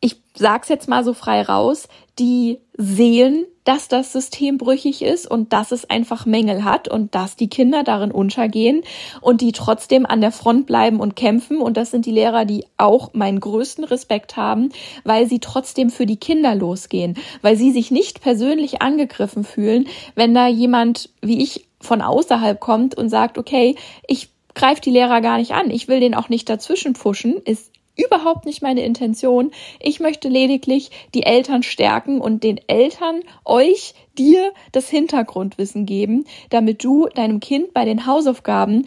ich 0.00 0.16
sag's 0.34 0.68
jetzt 0.68 0.88
mal 0.88 1.04
so 1.04 1.14
frei 1.14 1.42
raus, 1.42 1.88
die 2.18 2.58
sehen, 2.76 3.46
dass 3.68 3.86
das 3.86 4.12
System 4.14 4.56
brüchig 4.56 5.02
ist 5.02 5.30
und 5.30 5.52
dass 5.52 5.72
es 5.72 5.90
einfach 5.90 6.24
Mängel 6.24 6.64
hat 6.64 6.88
und 6.88 7.14
dass 7.14 7.36
die 7.36 7.50
Kinder 7.50 7.84
darin 7.84 8.10
untergehen 8.10 8.82
und 9.20 9.42
die 9.42 9.52
trotzdem 9.52 10.06
an 10.06 10.22
der 10.22 10.32
Front 10.32 10.64
bleiben 10.64 11.00
und 11.00 11.16
kämpfen. 11.16 11.58
Und 11.58 11.76
das 11.76 11.90
sind 11.90 12.06
die 12.06 12.10
Lehrer, 12.10 12.46
die 12.46 12.64
auch 12.78 13.12
meinen 13.12 13.40
größten 13.40 13.84
Respekt 13.84 14.38
haben, 14.38 14.70
weil 15.04 15.26
sie 15.26 15.38
trotzdem 15.38 15.90
für 15.90 16.06
die 16.06 16.16
Kinder 16.16 16.54
losgehen, 16.54 17.18
weil 17.42 17.56
sie 17.56 17.70
sich 17.70 17.90
nicht 17.90 18.22
persönlich 18.22 18.80
angegriffen 18.80 19.44
fühlen, 19.44 19.86
wenn 20.14 20.32
da 20.32 20.48
jemand 20.48 21.10
wie 21.20 21.42
ich 21.42 21.66
von 21.78 22.00
außerhalb 22.00 22.58
kommt 22.58 22.94
und 22.94 23.10
sagt, 23.10 23.36
okay, 23.36 23.76
ich 24.06 24.30
greife 24.54 24.80
die 24.80 24.90
Lehrer 24.90 25.20
gar 25.20 25.36
nicht 25.36 25.52
an. 25.52 25.70
Ich 25.70 25.88
will 25.88 26.00
den 26.00 26.14
auch 26.14 26.30
nicht 26.30 26.48
dazwischen 26.48 26.94
pfuschen. 26.94 27.36
Ist 27.44 27.70
überhaupt 27.98 28.46
nicht 28.46 28.62
meine 28.62 28.82
Intention. 28.82 29.50
Ich 29.80 30.00
möchte 30.00 30.28
lediglich 30.28 30.90
die 31.14 31.24
Eltern 31.24 31.62
stärken 31.62 32.20
und 32.20 32.44
den 32.44 32.60
Eltern, 32.68 33.20
euch, 33.44 33.94
dir 34.16 34.52
das 34.72 34.88
Hintergrundwissen 34.88 35.86
geben, 35.86 36.24
damit 36.50 36.82
du 36.82 37.08
deinem 37.14 37.40
Kind 37.40 37.74
bei 37.74 37.84
den 37.84 38.06
Hausaufgaben 38.06 38.86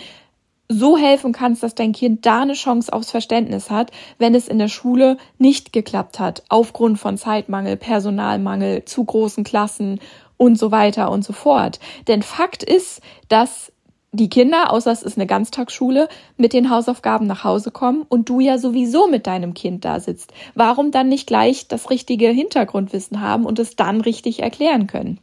so 0.67 0.97
helfen 0.97 1.33
kannst, 1.33 1.63
dass 1.63 1.75
dein 1.75 1.91
Kind 1.91 2.25
da 2.25 2.41
eine 2.41 2.53
Chance 2.53 2.91
aufs 2.93 3.11
Verständnis 3.11 3.69
hat, 3.69 3.91
wenn 4.17 4.33
es 4.33 4.47
in 4.47 4.57
der 4.57 4.69
Schule 4.69 5.17
nicht 5.37 5.73
geklappt 5.73 6.19
hat, 6.19 6.43
aufgrund 6.47 6.97
von 6.97 7.17
Zeitmangel, 7.17 7.75
Personalmangel, 7.75 8.85
zu 8.85 9.03
großen 9.03 9.43
Klassen 9.43 9.99
und 10.37 10.57
so 10.57 10.71
weiter 10.71 11.11
und 11.11 11.23
so 11.23 11.33
fort. 11.33 11.79
Denn 12.07 12.23
Fakt 12.23 12.63
ist, 12.63 13.01
dass 13.27 13.73
die 14.13 14.29
Kinder, 14.29 14.71
außer 14.73 14.91
es 14.91 15.03
ist 15.03 15.17
eine 15.17 15.25
Ganztagsschule, 15.25 16.09
mit 16.35 16.51
den 16.51 16.69
Hausaufgaben 16.69 17.27
nach 17.27 17.43
Hause 17.45 17.71
kommen 17.71 18.05
und 18.09 18.27
du 18.27 18.41
ja 18.41 18.57
sowieso 18.57 19.07
mit 19.07 19.25
deinem 19.25 19.53
Kind 19.53 19.85
da 19.85 19.99
sitzt. 19.99 20.33
Warum 20.53 20.91
dann 20.91 21.07
nicht 21.07 21.27
gleich 21.27 21.67
das 21.67 21.89
richtige 21.89 22.27
Hintergrundwissen 22.27 23.21
haben 23.21 23.45
und 23.45 23.57
es 23.57 23.77
dann 23.77 24.01
richtig 24.01 24.41
erklären 24.41 24.87
können? 24.87 25.19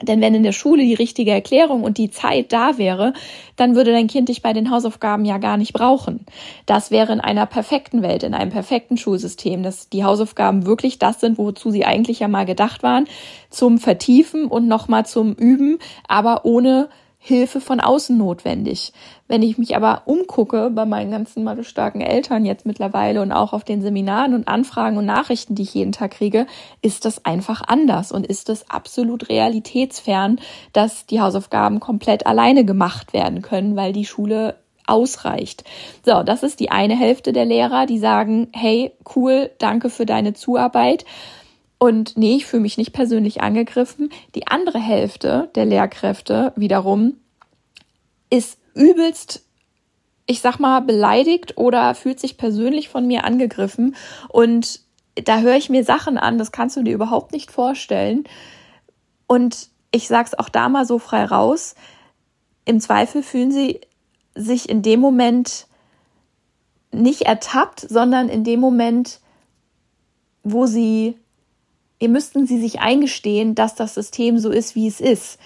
Denn 0.00 0.20
wenn 0.20 0.34
in 0.34 0.44
der 0.44 0.52
Schule 0.52 0.84
die 0.84 0.94
richtige 0.94 1.32
Erklärung 1.32 1.82
und 1.82 1.98
die 1.98 2.10
Zeit 2.10 2.52
da 2.52 2.78
wäre, 2.78 3.14
dann 3.56 3.74
würde 3.74 3.90
dein 3.90 4.06
Kind 4.06 4.28
dich 4.28 4.42
bei 4.42 4.52
den 4.52 4.70
Hausaufgaben 4.70 5.24
ja 5.24 5.38
gar 5.38 5.56
nicht 5.56 5.72
brauchen. 5.72 6.24
Das 6.66 6.92
wäre 6.92 7.12
in 7.12 7.20
einer 7.20 7.46
perfekten 7.46 8.00
Welt, 8.02 8.22
in 8.22 8.34
einem 8.34 8.52
perfekten 8.52 8.96
Schulsystem, 8.96 9.64
dass 9.64 9.88
die 9.88 10.04
Hausaufgaben 10.04 10.66
wirklich 10.66 11.00
das 11.00 11.18
sind, 11.18 11.36
wozu 11.36 11.72
sie 11.72 11.84
eigentlich 11.84 12.20
ja 12.20 12.28
mal 12.28 12.46
gedacht 12.46 12.84
waren, 12.84 13.08
zum 13.50 13.78
Vertiefen 13.78 14.46
und 14.46 14.68
nochmal 14.68 15.04
zum 15.04 15.34
Üben, 15.34 15.80
aber 16.06 16.44
ohne 16.44 16.88
Hilfe 17.28 17.60
von 17.60 17.78
außen 17.78 18.16
notwendig. 18.16 18.94
Wenn 19.26 19.42
ich 19.42 19.58
mich 19.58 19.76
aber 19.76 20.02
umgucke 20.06 20.70
bei 20.70 20.86
meinen 20.86 21.10
ganzen 21.10 21.46
starken 21.62 22.00
Eltern 22.00 22.46
jetzt 22.46 22.64
mittlerweile 22.64 23.20
und 23.20 23.32
auch 23.32 23.52
auf 23.52 23.64
den 23.64 23.82
Seminaren 23.82 24.32
und 24.32 24.48
Anfragen 24.48 24.96
und 24.96 25.04
Nachrichten, 25.04 25.54
die 25.54 25.64
ich 25.64 25.74
jeden 25.74 25.92
Tag 25.92 26.12
kriege, 26.12 26.46
ist 26.80 27.04
das 27.04 27.26
einfach 27.26 27.62
anders 27.66 28.12
und 28.12 28.26
ist 28.26 28.48
es 28.48 28.70
absolut 28.70 29.28
realitätsfern, 29.28 30.40
dass 30.72 31.04
die 31.04 31.20
Hausaufgaben 31.20 31.80
komplett 31.80 32.26
alleine 32.26 32.64
gemacht 32.64 33.12
werden 33.12 33.42
können, 33.42 33.76
weil 33.76 33.92
die 33.92 34.06
Schule 34.06 34.56
ausreicht. 34.86 35.64
So, 36.06 36.22
das 36.22 36.42
ist 36.42 36.60
die 36.60 36.70
eine 36.70 36.96
Hälfte 36.96 37.34
der 37.34 37.44
Lehrer, 37.44 37.84
die 37.84 37.98
sagen, 37.98 38.48
hey, 38.54 38.92
cool, 39.14 39.50
danke 39.58 39.90
für 39.90 40.06
deine 40.06 40.32
Zuarbeit. 40.32 41.04
Und 41.78 42.16
nee, 42.16 42.36
ich 42.36 42.46
fühle 42.46 42.62
mich 42.62 42.76
nicht 42.76 42.92
persönlich 42.92 43.40
angegriffen. 43.40 44.10
Die 44.34 44.48
andere 44.48 44.80
Hälfte 44.80 45.50
der 45.54 45.64
Lehrkräfte 45.64 46.52
wiederum 46.56 47.16
ist 48.30 48.58
übelst, 48.74 49.44
ich 50.26 50.40
sag 50.40 50.58
mal, 50.58 50.80
beleidigt 50.80 51.56
oder 51.56 51.94
fühlt 51.94 52.20
sich 52.20 52.36
persönlich 52.36 52.88
von 52.88 53.06
mir 53.06 53.24
angegriffen. 53.24 53.94
Und 54.28 54.80
da 55.14 55.40
höre 55.40 55.56
ich 55.56 55.70
mir 55.70 55.84
Sachen 55.84 56.18
an, 56.18 56.36
das 56.36 56.52
kannst 56.52 56.76
du 56.76 56.82
dir 56.82 56.94
überhaupt 56.94 57.32
nicht 57.32 57.50
vorstellen. 57.50 58.24
Und 59.26 59.68
ich 59.90 60.08
sag's 60.08 60.34
auch 60.34 60.48
da 60.48 60.68
mal 60.68 60.84
so 60.84 60.98
frei 60.98 61.24
raus. 61.24 61.74
Im 62.64 62.80
Zweifel 62.80 63.22
fühlen 63.22 63.52
sie 63.52 63.80
sich 64.34 64.68
in 64.68 64.82
dem 64.82 65.00
Moment 65.00 65.66
nicht 66.90 67.22
ertappt, 67.22 67.80
sondern 67.80 68.28
in 68.28 68.44
dem 68.44 68.60
Moment, 68.60 69.20
wo 70.42 70.66
sie 70.66 71.16
müssten 72.06 72.46
sie 72.46 72.60
sich 72.60 72.78
eingestehen, 72.78 73.56
dass 73.56 73.74
das 73.74 73.94
System 73.94 74.38
so 74.38 74.50
ist, 74.50 74.76
wie 74.76 74.86
es 74.86 75.00
ist. 75.00 75.40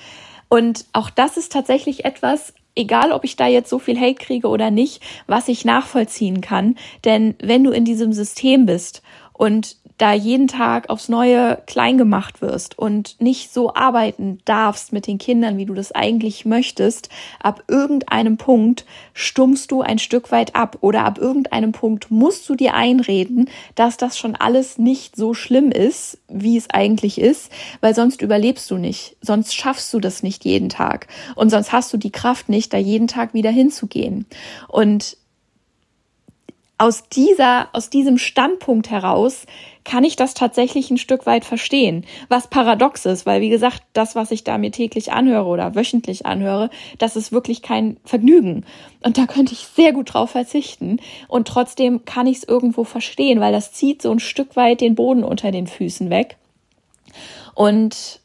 Und 0.50 0.84
auch 0.92 1.08
das 1.08 1.38
ist 1.38 1.50
tatsächlich 1.50 2.04
etwas, 2.04 2.52
egal 2.74 3.12
ob 3.12 3.24
ich 3.24 3.36
da 3.36 3.46
jetzt 3.46 3.70
so 3.70 3.78
viel 3.78 3.98
Hate 3.98 4.14
kriege 4.14 4.48
oder 4.48 4.70
nicht, 4.70 5.02
was 5.26 5.48
ich 5.48 5.64
nachvollziehen 5.64 6.42
kann. 6.42 6.76
Denn 7.04 7.34
wenn 7.40 7.64
du 7.64 7.70
in 7.70 7.86
diesem 7.86 8.12
System 8.12 8.66
bist 8.66 9.02
und 9.32 9.76
da 10.02 10.12
jeden 10.12 10.48
Tag 10.48 10.90
aufs 10.90 11.08
Neue 11.08 11.62
klein 11.66 11.96
gemacht 11.96 12.42
wirst 12.42 12.76
und 12.76 13.20
nicht 13.20 13.52
so 13.52 13.74
arbeiten 13.74 14.40
darfst 14.44 14.92
mit 14.92 15.06
den 15.06 15.18
Kindern, 15.18 15.58
wie 15.58 15.64
du 15.64 15.74
das 15.74 15.92
eigentlich 15.92 16.44
möchtest, 16.44 17.08
ab 17.40 17.62
irgendeinem 17.68 18.36
Punkt 18.36 18.84
stummst 19.14 19.70
du 19.70 19.80
ein 19.80 20.00
Stück 20.00 20.32
weit 20.32 20.56
ab 20.56 20.78
oder 20.80 21.04
ab 21.04 21.18
irgendeinem 21.18 21.70
Punkt 21.70 22.10
musst 22.10 22.48
du 22.48 22.56
dir 22.56 22.74
einreden, 22.74 23.48
dass 23.76 23.96
das 23.96 24.18
schon 24.18 24.34
alles 24.34 24.76
nicht 24.76 25.14
so 25.14 25.34
schlimm 25.34 25.70
ist, 25.70 26.18
wie 26.26 26.56
es 26.56 26.68
eigentlich 26.70 27.20
ist, 27.20 27.52
weil 27.80 27.94
sonst 27.94 28.22
überlebst 28.22 28.68
du 28.72 28.78
nicht, 28.78 29.16
sonst 29.20 29.54
schaffst 29.54 29.94
du 29.94 30.00
das 30.00 30.24
nicht 30.24 30.44
jeden 30.44 30.68
Tag 30.68 31.06
und 31.36 31.50
sonst 31.50 31.70
hast 31.70 31.92
du 31.92 31.96
die 31.96 32.10
Kraft 32.10 32.48
nicht, 32.48 32.72
da 32.72 32.78
jeden 32.78 33.06
Tag 33.06 33.34
wieder 33.34 33.50
hinzugehen. 33.50 34.26
Und 34.66 35.16
aus 36.82 37.04
dieser, 37.08 37.68
aus 37.74 37.90
diesem 37.90 38.18
Standpunkt 38.18 38.90
heraus 38.90 39.46
kann 39.84 40.02
ich 40.02 40.16
das 40.16 40.34
tatsächlich 40.34 40.90
ein 40.90 40.98
Stück 40.98 41.26
weit 41.26 41.44
verstehen. 41.44 42.04
Was 42.28 42.48
paradox 42.48 43.06
ist, 43.06 43.24
weil 43.24 43.40
wie 43.40 43.50
gesagt, 43.50 43.84
das, 43.92 44.16
was 44.16 44.32
ich 44.32 44.42
da 44.42 44.58
mir 44.58 44.72
täglich 44.72 45.12
anhöre 45.12 45.46
oder 45.46 45.76
wöchentlich 45.76 46.26
anhöre, 46.26 46.70
das 46.98 47.14
ist 47.14 47.30
wirklich 47.30 47.62
kein 47.62 47.98
Vergnügen. 48.04 48.64
Und 49.04 49.16
da 49.16 49.26
könnte 49.26 49.52
ich 49.52 49.68
sehr 49.76 49.92
gut 49.92 50.12
drauf 50.12 50.30
verzichten. 50.30 50.98
Und 51.28 51.46
trotzdem 51.46 52.04
kann 52.04 52.26
ich 52.26 52.38
es 52.38 52.44
irgendwo 52.44 52.82
verstehen, 52.82 53.38
weil 53.38 53.52
das 53.52 53.72
zieht 53.72 54.02
so 54.02 54.10
ein 54.10 54.18
Stück 54.18 54.56
weit 54.56 54.80
den 54.80 54.96
Boden 54.96 55.22
unter 55.22 55.52
den 55.52 55.68
Füßen 55.68 56.10
weg. 56.10 56.36
Und 57.54 58.18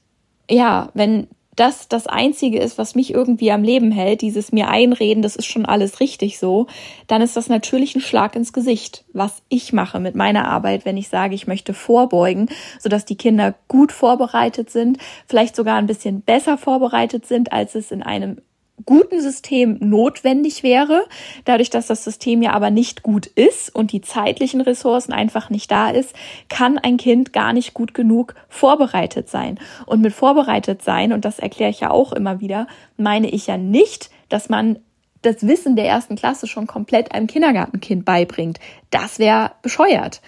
ja, 0.50 0.90
wenn 0.96 1.28
das 1.58 1.88
das 1.88 2.08
Einzige 2.08 2.60
ist, 2.60 2.78
was 2.78 2.96
mich 2.96 3.14
irgendwie 3.14 3.52
am 3.52 3.64
Leben 3.64 3.92
hält, 3.92 4.22
dieses 4.22 4.52
mir 4.52 4.70
einreden, 4.70 5.22
das 5.24 5.36
ist 5.36 5.48
schon 5.48 5.66
alles 5.66 6.00
richtig 6.00 6.40
so, 6.40 6.68
dann 7.08 7.22
ist 7.22 7.36
das 7.36 7.50
natürlich 7.50 7.96
ein 7.96 8.02
Schlag 8.02 8.36
ins 8.36 8.54
Gesicht, 8.54 9.04
was 9.12 9.42
ich 9.50 9.74
mache 9.74 10.00
mit 10.00 10.16
meiner 10.16 10.48
Arbeit, 10.48 10.86
wenn 10.86 10.98
ich 10.98 11.10
sage, 11.10 11.36
ich 11.36 11.48
möchte 11.48 11.74
vorbeugen, 11.74 12.48
sodass 12.80 13.06
die 13.06 13.18
Kinder 13.18 13.56
gut 13.68 13.92
vorbereitet 13.92 14.70
sind, 14.70 15.00
vielleicht 15.28 15.56
sogar 15.56 15.78
ein 15.78 15.88
bisschen 15.88 16.22
besser 16.22 16.58
vorbereitet 16.58 17.26
sind, 17.26 17.52
als 17.52 17.76
es 17.76 17.92
in 17.92 18.04
einem 18.04 18.38
guten 18.86 19.22
System 19.22 19.78
notwendig 19.80 20.64
wäre. 20.64 21.06
Dadurch, 21.46 21.70
dass 21.70 21.88
das 21.88 22.04
System 22.04 22.42
ja 22.42 22.52
aber 22.52 22.70
nicht 22.70 23.04
gut 23.04 23.26
ist 23.26 23.74
und 23.74 23.92
die 23.92 24.02
zeitlichen 24.02 24.62
Ressourcen 24.62 25.14
einfach 25.14 25.50
nicht 25.50 25.72
da 25.72 25.90
ist, 25.90 26.14
kann 26.50 26.78
ein 26.78 26.98
Kind 26.98 27.34
gar 27.34 27.54
nicht 27.54 27.74
gut 27.74 27.94
genug 27.94 28.36
vorbereitet 28.50 29.30
sein. 29.30 29.60
Und 29.86 30.02
mit 30.02 30.14
vorbereitet 30.14 30.82
sein, 30.84 31.12
und 31.12 31.26
das 31.26 31.40
erkläre 31.40 31.72
ich 31.72 31.80
ja 31.80 31.92
auch 31.92 32.14
immer 32.14 32.40
wieder, 32.40 32.68
meine 32.98 33.30
ich 33.30 33.48
ja 33.48 33.58
nicht, 33.58 34.10
dass 34.30 34.50
man 34.50 34.80
das 35.22 35.46
Wissen 35.46 35.76
der 35.76 35.88
ersten 35.88 36.16
Klasse 36.16 36.48
schon 36.48 36.68
komplett 36.68 37.12
einem 37.12 37.28
Kindergartenkind 37.28 38.06
beibringt. 38.06 38.60
Das 38.92 39.20
wäre 39.20 39.52
bescheuert. 39.62 40.22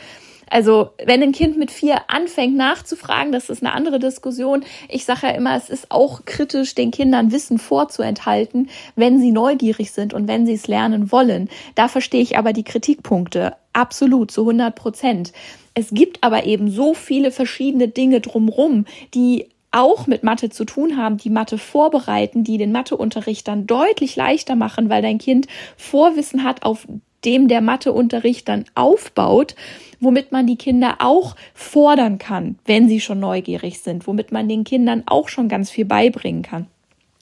Also 0.49 0.89
wenn 1.03 1.21
ein 1.21 1.31
Kind 1.31 1.57
mit 1.57 1.71
vier 1.71 2.01
anfängt 2.07 2.55
nachzufragen, 2.55 3.31
das 3.31 3.49
ist 3.49 3.63
eine 3.63 3.73
andere 3.73 3.99
Diskussion. 3.99 4.63
Ich 4.87 5.05
sage 5.05 5.27
ja 5.27 5.33
immer, 5.33 5.55
es 5.55 5.69
ist 5.69 5.91
auch 5.91 6.25
kritisch, 6.25 6.75
den 6.75 6.91
Kindern 6.91 7.31
Wissen 7.31 7.59
vorzuenthalten, 7.59 8.69
wenn 8.95 9.19
sie 9.19 9.31
neugierig 9.31 9.91
sind 9.91 10.13
und 10.13 10.27
wenn 10.27 10.45
sie 10.45 10.53
es 10.53 10.67
lernen 10.67 11.11
wollen. 11.11 11.49
Da 11.75 11.87
verstehe 11.87 12.21
ich 12.21 12.37
aber 12.37 12.53
die 12.53 12.63
Kritikpunkte 12.63 13.55
absolut 13.73 14.31
zu 14.31 14.41
100 14.41 14.75
Prozent. 14.75 15.33
Es 15.73 15.89
gibt 15.91 16.23
aber 16.23 16.45
eben 16.45 16.69
so 16.69 16.93
viele 16.93 17.31
verschiedene 17.31 17.87
Dinge 17.87 18.21
drumrum, 18.21 18.85
die 19.13 19.47
auch 19.71 20.07
mit 20.07 20.23
Mathe 20.23 20.49
zu 20.49 20.65
tun 20.65 20.97
haben, 20.97 21.17
die 21.17 21.29
Mathe 21.29 21.57
vorbereiten, 21.57 22.43
die 22.43 22.57
den 22.57 22.71
Matheunterricht 22.71 23.47
dann 23.47 23.67
deutlich 23.67 24.15
leichter 24.15 24.55
machen, 24.55 24.89
weil 24.89 25.01
dein 25.01 25.19
Kind 25.19 25.47
Vorwissen 25.77 26.43
hat, 26.43 26.63
auf 26.63 26.87
dem 27.25 27.47
der 27.47 27.61
Matheunterricht 27.61 28.47
dann 28.47 28.65
aufbaut, 28.75 29.55
womit 29.99 30.31
man 30.31 30.47
die 30.47 30.55
Kinder 30.55 30.97
auch 30.99 31.35
fordern 31.53 32.17
kann, 32.17 32.57
wenn 32.65 32.87
sie 32.87 33.01
schon 33.01 33.19
neugierig 33.19 33.79
sind, 33.79 34.07
womit 34.07 34.31
man 34.31 34.47
den 34.47 34.63
Kindern 34.63 35.03
auch 35.05 35.27
schon 35.29 35.49
ganz 35.49 35.69
viel 35.69 35.85
beibringen 35.85 36.41
kann. 36.41 36.67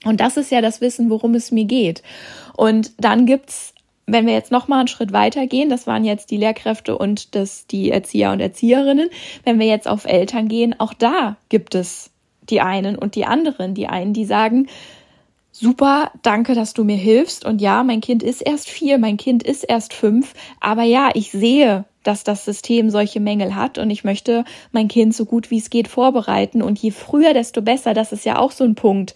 Und 0.04 0.20
das 0.20 0.36
ist 0.36 0.52
ja 0.52 0.60
das 0.60 0.80
Wissen, 0.80 1.10
worum 1.10 1.34
es 1.34 1.50
mir 1.50 1.64
geht. 1.64 2.02
Und 2.56 2.92
dann 2.98 3.26
gibt's 3.26 3.74
wenn 4.08 4.26
wir 4.26 4.32
jetzt 4.32 4.50
noch 4.50 4.68
mal 4.68 4.78
einen 4.78 4.88
Schritt 4.88 5.12
weiter 5.12 5.46
gehen, 5.46 5.68
das 5.68 5.86
waren 5.86 6.02
jetzt 6.02 6.30
die 6.30 6.38
Lehrkräfte 6.38 6.96
und 6.96 7.34
das, 7.34 7.66
die 7.66 7.90
Erzieher 7.90 8.32
und 8.32 8.40
Erzieherinnen. 8.40 9.10
Wenn 9.44 9.58
wir 9.58 9.66
jetzt 9.66 9.86
auf 9.86 10.06
Eltern 10.06 10.48
gehen, 10.48 10.74
auch 10.80 10.94
da 10.94 11.36
gibt 11.50 11.74
es 11.74 12.10
die 12.48 12.62
einen 12.62 12.96
und 12.96 13.14
die 13.14 13.26
anderen. 13.26 13.74
Die 13.74 13.86
einen, 13.86 14.14
die 14.14 14.24
sagen, 14.24 14.66
super, 15.58 16.12
danke, 16.22 16.54
dass 16.54 16.74
du 16.74 16.84
mir 16.84 16.96
hilfst. 16.96 17.44
Und 17.44 17.60
ja, 17.60 17.82
mein 17.82 18.00
Kind 18.00 18.22
ist 18.22 18.40
erst 18.40 18.68
vier, 18.68 18.98
mein 18.98 19.16
Kind 19.16 19.42
ist 19.42 19.64
erst 19.64 19.92
fünf. 19.92 20.34
Aber 20.60 20.82
ja, 20.82 21.10
ich 21.14 21.30
sehe, 21.30 21.84
dass 22.02 22.24
das 22.24 22.44
System 22.44 22.90
solche 22.90 23.20
Mängel 23.20 23.54
hat 23.54 23.76
und 23.76 23.90
ich 23.90 24.04
möchte 24.04 24.44
mein 24.72 24.88
Kind 24.88 25.14
so 25.14 25.24
gut 25.24 25.50
wie 25.50 25.58
es 25.58 25.68
geht 25.68 25.88
vorbereiten. 25.88 26.62
Und 26.62 26.78
je 26.78 26.90
früher, 26.90 27.34
desto 27.34 27.60
besser. 27.60 27.92
Das 27.92 28.12
ist 28.12 28.24
ja 28.24 28.38
auch 28.38 28.52
so 28.52 28.64
ein 28.64 28.74
Punkt, 28.74 29.14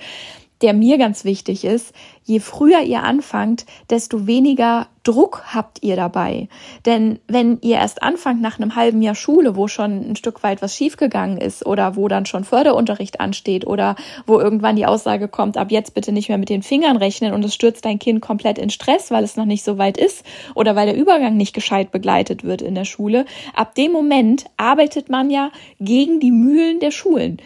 der 0.63 0.73
mir 0.73 0.99
ganz 0.99 1.25
wichtig 1.25 1.65
ist 1.65 1.93
je 2.25 2.41
früher 2.41 2.83
ihr 2.83 3.03
anfangt, 3.03 3.67
desto 3.91 4.27
weniger 4.27 4.87
Druck 5.03 5.43
habt 5.53 5.83
ihr 5.83 5.97
dabei. 5.97 6.49
Denn 6.87 7.19
wenn 7.27 7.59
ihr 7.63 7.77
erst 7.77 8.05
anfangt 8.05 8.41
nach 8.41 8.61
einem 8.61 8.77
halben 8.77 9.03
Jahr 9.03 9.17
Schule, 9.17 9.57
wo 9.57 9.67
schon 9.67 10.11
ein 10.11 10.17
Stück 10.17 10.45
weit 10.45 10.63
was 10.63 10.77
schiefgegangen 10.77 11.39
ist 11.39 11.67
oder 11.67 11.97
wo 11.97 12.07
dann 12.07 12.25
schon 12.25 12.45
Förderunterricht 12.45 13.21
ansteht 13.21 13.67
oder 13.67 13.97
wo 14.27 14.39
irgendwann 14.39 14.77
die 14.77 14.87
Aussage 14.87 15.27
kommt, 15.27 15.57
ab 15.57 15.73
jetzt 15.73 15.95
bitte 15.95 16.13
nicht 16.13 16.29
mehr 16.29 16.39
mit 16.39 16.51
den 16.51 16.63
Fingern 16.63 16.97
rechnen 16.97 17.35
und 17.35 17.45
es 17.45 17.55
stürzt 17.55 17.85
dein 17.85 17.99
Kind 17.99 18.21
komplett 18.21 18.59
in 18.59 18.71
Stress, 18.71 19.11
weil 19.11 19.25
es 19.25 19.37
noch 19.37 19.45
nicht 19.45 19.65
so 19.65 19.77
weit 19.77 19.97
ist 19.97 20.25
oder 20.55 20.77
weil 20.77 20.87
der 20.87 20.97
Übergang 20.97 21.37
nicht 21.37 21.55
gescheit 21.55 21.91
begleitet 21.91 22.45
wird 22.45 22.63
in 22.63 22.77
der 22.77 22.85
Schule, 22.85 23.25
ab 23.57 23.75
dem 23.75 23.91
Moment 23.91 24.45
arbeitet 24.57 25.09
man 25.09 25.31
ja 25.31 25.51
gegen 25.81 26.21
die 26.21 26.33
Mühlen 26.33 26.79
der 26.79 26.93
Schulen 26.93 27.39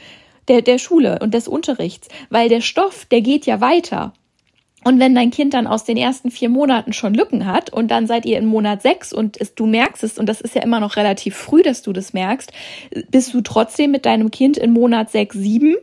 der, 0.49 0.62
der 0.62 0.79
Schule 0.79 1.19
und 1.21 1.35
des 1.35 1.49
Unterrichts, 1.49 2.09
weil 2.31 2.49
der 2.49 2.61
Stoff, 2.61 3.07
der 3.07 3.21
geht 3.21 3.47
ja 3.47 3.61
weiter. 3.61 4.12
Und 4.87 5.00
wenn 5.00 5.17
dein 5.17 5.33
Kind 5.33 5.53
dann 5.53 5.67
aus 5.67 5.83
den 5.83 5.97
ersten 5.97 6.31
vier 6.31 6.49
Monaten 6.49 6.93
schon 6.93 7.12
Lücken 7.12 7.47
hat 7.47 7.73
und 7.73 7.91
dann 7.91 8.07
seid 8.07 8.25
ihr 8.25 8.38
in 8.38 8.47
Monat 8.47 8.83
sechs 8.83 9.12
und 9.12 9.37
es, 9.41 9.57
du 9.57 9.67
merkst 9.67 10.05
es, 10.05 10.17
und 10.17 10.29
das 10.29 10.41
ist 10.41 10.55
ja 10.55 10.62
immer 10.62 10.79
noch 10.79 10.95
relativ 10.95 11.35
früh, 11.35 11.65
dass 11.65 11.83
du 11.83 11.93
das 11.93 12.12
merkst, 12.12 12.53
bist 13.11 13.35
du 13.35 13.41
trotzdem 13.41 13.91
mit 13.91 14.07
deinem 14.07 14.31
Kind 14.31 14.57
in 14.57 14.73
Monat 14.73 15.11
sechs, 15.11 15.35
sieben, 15.37 15.75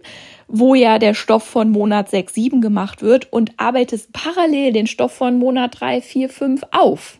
wo 0.48 0.74
ja 0.74 1.00
der 1.00 1.16
Stoff 1.16 1.44
von 1.44 1.70
Monat 1.70 2.10
sechs, 2.10 2.34
sieben 2.34 2.62
gemacht 2.62 3.02
wird 3.02 3.34
und 3.34 3.52
arbeitest 3.58 4.14
parallel 4.14 4.72
den 4.72 4.88
Stoff 4.88 5.12
von 5.12 5.38
Monat 5.38 5.82
drei, 5.82 6.00
vier, 6.00 6.30
fünf 6.30 6.62
auf. 6.72 7.20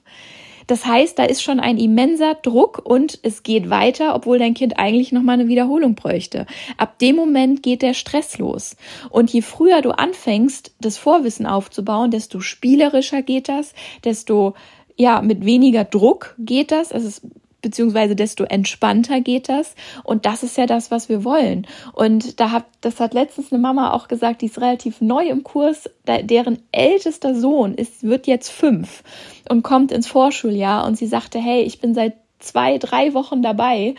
Das 0.68 0.86
heißt, 0.86 1.18
da 1.20 1.24
ist 1.24 1.44
schon 1.44 1.60
ein 1.60 1.78
immenser 1.78 2.36
Druck 2.36 2.82
und 2.84 3.20
es 3.24 3.44
geht 3.44 3.70
weiter, 3.70 4.16
obwohl 4.16 4.40
dein 4.40 4.54
Kind 4.54 4.80
eigentlich 4.80 5.12
nochmal 5.12 5.40
eine 5.40 5.48
Wiederholung 5.48 5.96
bräuchte. 5.96 6.46
Ab 6.78 7.00
dem 7.00 7.16
Moment 7.16 7.64
geht 7.64 7.82
der 7.82 7.94
Stress 7.94 8.38
los. 8.38 8.76
Und 9.10 9.32
je 9.32 9.42
früher 9.42 9.82
du 9.82 9.92
anfängst, 9.92 10.74
das 10.80 10.98
Vorwissen 10.98 11.46
aufzubauen, 11.46 12.12
desto 12.12 12.40
spielerischer 12.40 13.22
geht 13.22 13.50
das, 13.50 13.74
desto 14.04 14.54
ja, 14.96 15.22
mit 15.22 15.46
weniger 15.46 15.86
Druck 15.86 16.36
geht 16.38 16.72
das. 16.72 16.92
Also 16.92 17.08
es 17.08 17.22
beziehungsweise 17.64 18.16
desto 18.16 18.44
entspannter 18.44 19.22
geht 19.22 19.50
das. 19.50 19.74
Und 20.04 20.28
das 20.28 20.44
ist 20.44 20.56
ja 20.58 20.68
das, 20.68 20.92
was 20.92 21.10
wir 21.10 21.24
wollen. 21.24 21.66
Und 21.94 22.40
da 22.40 22.52
hat, 22.52 22.66
das 22.82 23.00
hat 23.00 23.16
letztens 23.16 23.52
eine 23.52 23.62
Mama 23.62 23.92
auch 23.92 24.08
gesagt, 24.08 24.44
die 24.44 24.46
ist 24.46 24.62
relativ 24.62 25.02
neu 25.02 25.26
im 25.28 25.44
Kurs, 25.44 25.90
deren 26.06 26.60
ältester 26.72 27.34
Sohn 27.34 27.74
ist, 27.74 28.04
wird 28.04 28.28
jetzt 28.28 28.50
fünf 28.50 29.04
und 29.50 29.64
kommt 29.64 29.92
ins 29.92 30.08
Vorschuljahr 30.08 30.86
und 30.86 30.96
sie 30.96 31.08
sagte, 31.08 31.40
hey, 31.40 31.64
ich 31.64 31.80
bin 31.80 31.96
seit 31.96 32.14
zwei, 32.40 32.78
drei 32.78 33.14
Wochen 33.16 33.42
dabei 33.42 33.96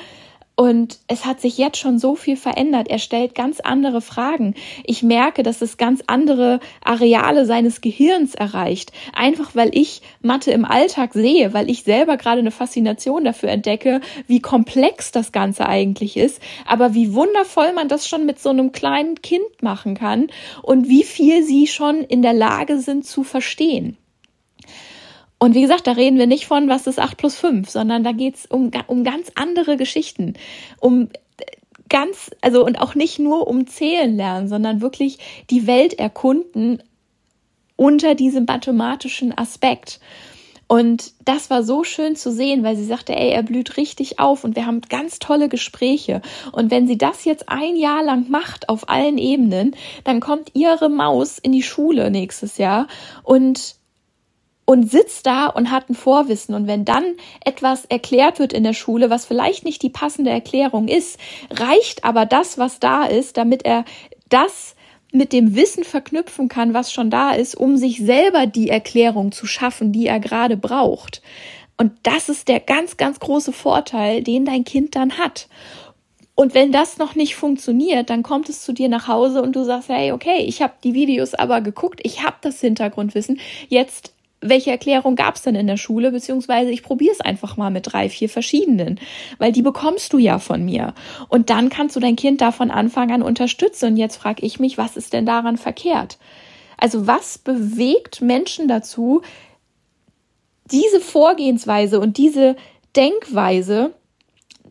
und 0.57 1.01
es 1.09 1.25
hat 1.25 1.41
sich 1.41 1.59
jetzt 1.59 1.79
schon 1.79 1.99
so 1.99 2.15
viel 2.15 2.37
verändert. 2.37 2.89
Er 2.89 3.01
stellt 3.01 3.35
ganz 3.35 3.59
andere 3.59 4.01
Fragen. 4.01 4.55
Ich 4.85 5.03
merke, 5.03 5.43
dass 5.43 5.63
es 5.63 5.79
ganz 5.79 6.03
andere 6.07 6.61
Areale 6.85 7.45
seines 7.45 7.81
Gehirns 7.81 8.37
erreicht. 8.37 8.93
Einfach 9.15 9.57
weil 9.57 9.77
ich 9.77 10.01
Mathe 10.21 10.53
im 10.53 10.65
Alltag 10.65 11.13
sehe, 11.13 11.53
weil 11.53 11.69
ich 11.69 11.83
selber 11.83 12.17
gerade 12.17 12.39
eine 12.39 12.53
Faszination 12.53 13.25
dafür 13.25 13.49
entdecke, 13.49 14.01
wie 14.29 14.41
komplex 14.41 15.11
das 15.11 15.33
Ganze 15.33 15.67
eigentlich 15.67 16.17
ist. 16.17 16.41
Aber 16.67 16.95
wie 16.95 17.15
wundervoll 17.15 17.73
man 17.73 17.89
das 17.89 18.07
schon 18.07 18.25
mit 18.25 18.39
so 18.39 18.51
einem 18.51 18.71
kleinen 18.71 19.23
Kind 19.23 19.63
machen 19.63 19.95
kann 19.97 20.29
und 20.63 20.89
wie 20.89 21.03
viel 21.03 21.43
sie 21.43 21.67
schon 21.67 22.03
in 22.03 22.23
der 22.23 22.33
Lage 22.33 22.79
sind 22.79 23.05
zu 23.05 23.25
verstehen. 23.25 23.97
Und 25.39 25.55
wie 25.55 25.63
gesagt, 25.63 25.87
da 25.87 25.93
reden 25.93 26.19
wir 26.19 26.27
nicht 26.27 26.47
von, 26.47 26.69
was 26.69 26.87
ist 26.87 26.99
8 26.99 27.17
plus 27.17 27.37
5, 27.37 27.69
sondern 27.69 28.05
da 28.05 28.13
geht's 28.13 28.47
um, 28.47 28.71
um 28.87 29.05
ganz 29.05 29.31
andere 29.35 29.77
Geschichten. 29.77 30.35
Um 30.81 31.09
ganz, 31.89 32.31
also 32.41 32.65
und 32.65 32.81
auch 32.81 32.95
nicht 32.95 33.19
nur 33.19 33.47
um 33.47 33.67
Zählen 33.67 34.17
lernen, 34.17 34.49
sondern 34.49 34.81
wirklich 34.81 35.19
die 35.51 35.67
Welt 35.67 35.95
erkunden 35.95 36.83
unter 37.77 38.15
diesem 38.15 38.45
mathematischen 38.47 39.37
Aspekt. 39.37 40.01
Und 40.67 41.13
das 41.25 41.51
war 41.51 41.63
so 41.63 41.85
schön 41.85 42.17
zu 42.17 42.33
sehen, 42.33 42.63
weil 42.63 42.77
sie 42.77 42.85
sagte, 42.85 43.15
ey, 43.15 43.31
er 43.31 43.43
blüht 43.43 43.77
richtig 43.77 44.19
auf 44.19 44.45
und 44.45 44.57
wir 44.57 44.67
haben 44.67 44.81
ganz 44.81 45.19
tolle 45.19 45.49
Gespräche. 45.49 46.23
Und 46.53 46.71
wenn 46.71 46.87
sie 46.87 46.97
das 46.97 47.25
jetzt 47.25 47.49
ein 47.49 47.77
Jahr 47.77 48.03
lang 48.03 48.31
macht 48.31 48.69
auf 48.69 48.89
allen 48.89 49.19
Ebenen, 49.19 49.77
dann 50.05 50.21
kommt 50.21 50.51
ihre 50.55 50.89
Maus 50.89 51.39
in 51.39 51.53
die 51.53 51.63
Schule 51.63 52.11
nächstes 52.11 52.57
Jahr 52.57 52.89
und 53.23 53.77
und 54.65 54.91
sitzt 54.91 55.27
da 55.27 55.47
und 55.47 55.71
hat 55.71 55.91
ein 55.91 55.95
Vorwissen. 55.95 56.55
Und 56.55 56.67
wenn 56.67 56.85
dann 56.85 57.05
etwas 57.45 57.85
erklärt 57.85 58.39
wird 58.39 58.53
in 58.53 58.65
der 58.65 58.73
Schule, 58.73 59.11
was 59.11 59.27
vielleicht 59.27 59.65
nicht 59.65 59.83
die 59.83 59.91
passende 59.91 60.31
Erklärung 60.31 60.89
ist, 60.89 61.19
reicht 61.51 62.05
aber 62.05 62.27
das, 62.27 62.59
was 62.59 62.81
da 62.81 63.05
ist, 63.05 63.37
damit 63.37 63.65
er 63.65 63.85
das 64.29 64.75
mit 65.13 65.33
dem 65.33 65.55
Wissen 65.55 65.85
verknüpfen 65.85 66.49
kann, 66.49 66.75
was 66.75 66.93
schon 66.93 67.09
da 67.09 67.33
ist, 67.33 67.55
um 67.55 67.77
sich 67.77 67.99
selber 67.99 68.47
die 68.47 68.69
Erklärung 68.69 69.31
zu 69.31 69.47
schaffen, 69.47 69.93
die 69.93 70.07
er 70.07 70.19
gerade 70.19 70.57
braucht. 70.57 71.23
Und 71.77 71.93
das 72.03 72.29
ist 72.29 72.49
der 72.49 72.61
ganz, 72.61 72.97
ganz 72.97 73.21
große 73.21 73.53
Vorteil, 73.53 74.23
den 74.23 74.45
dein 74.45 74.65
Kind 74.65 74.97
dann 74.97 75.19
hat. 75.19 75.49
Und 76.37 76.55
wenn 76.55 76.73
das 76.73 76.99
noch 76.99 77.15
nicht 77.15 77.37
funktioniert, 77.37 78.11
dann 78.11 78.25
kommt 78.25 78.49
es 78.49 78.63
zu 78.63 78.73
dir 78.73 78.89
nach 78.89 79.07
Hause 79.07 79.41
und 79.41 79.55
du 79.55 79.63
sagst, 79.63 79.89
hey, 79.89 80.11
okay, 80.11 80.43
ich 80.47 80.63
habe 80.63 80.75
die 80.83 80.95
Videos 80.95 81.35
aber 81.35 81.61
geguckt, 81.61 82.01
ich 82.03 82.25
habe 82.25 82.37
das 82.41 82.61
Hintergrundwissen, 82.61 83.39
jetzt 83.69 84.14
welche 84.45 84.71
Erklärung 84.71 85.17
gab 85.17 85.37
es 85.37 85.43
denn 85.43 85.55
in 85.55 85.67
der 85.67 85.77
Schule, 85.77 86.13
beziehungsweise 86.13 86.71
ich 86.71 86.83
probiere 86.83 87.13
es 87.13 87.21
einfach 87.21 87.57
mal 87.57 87.71
mit 87.71 87.93
drei, 87.93 88.09
vier 88.09 88.29
verschiedenen, 88.29 89.01
weil 89.39 89.53
die 89.53 89.63
bekommst 89.63 90.13
du 90.13 90.19
ja 90.19 90.39
von 90.39 90.65
mir. 90.65 90.95
Und 91.29 91.51
dann 91.51 91.71
kannst 91.71 91.97
du 91.97 92.01
dein 92.01 92.17
Kind 92.17 92.41
da 92.41 92.53
von 92.53 92.71
Anfang 92.71 93.11
an 93.11 93.23
unterstützen. 93.23 93.93
Und 93.93 93.97
jetzt 93.97 94.17
frage 94.17 94.45
ich 94.45 94.61
mich, 94.61 94.77
was 94.77 94.97
ist 94.97 95.13
denn 95.15 95.27
daran 95.27 95.57
verkehrt? 95.57 96.19
Also 96.77 97.07
was 97.07 97.39
bewegt 97.39 98.21
Menschen 98.21 98.69
dazu, 98.69 99.23
diese 100.71 101.01
Vorgehensweise 101.01 102.01
und 102.01 102.19
diese 102.19 102.57
Denkweise 102.97 103.93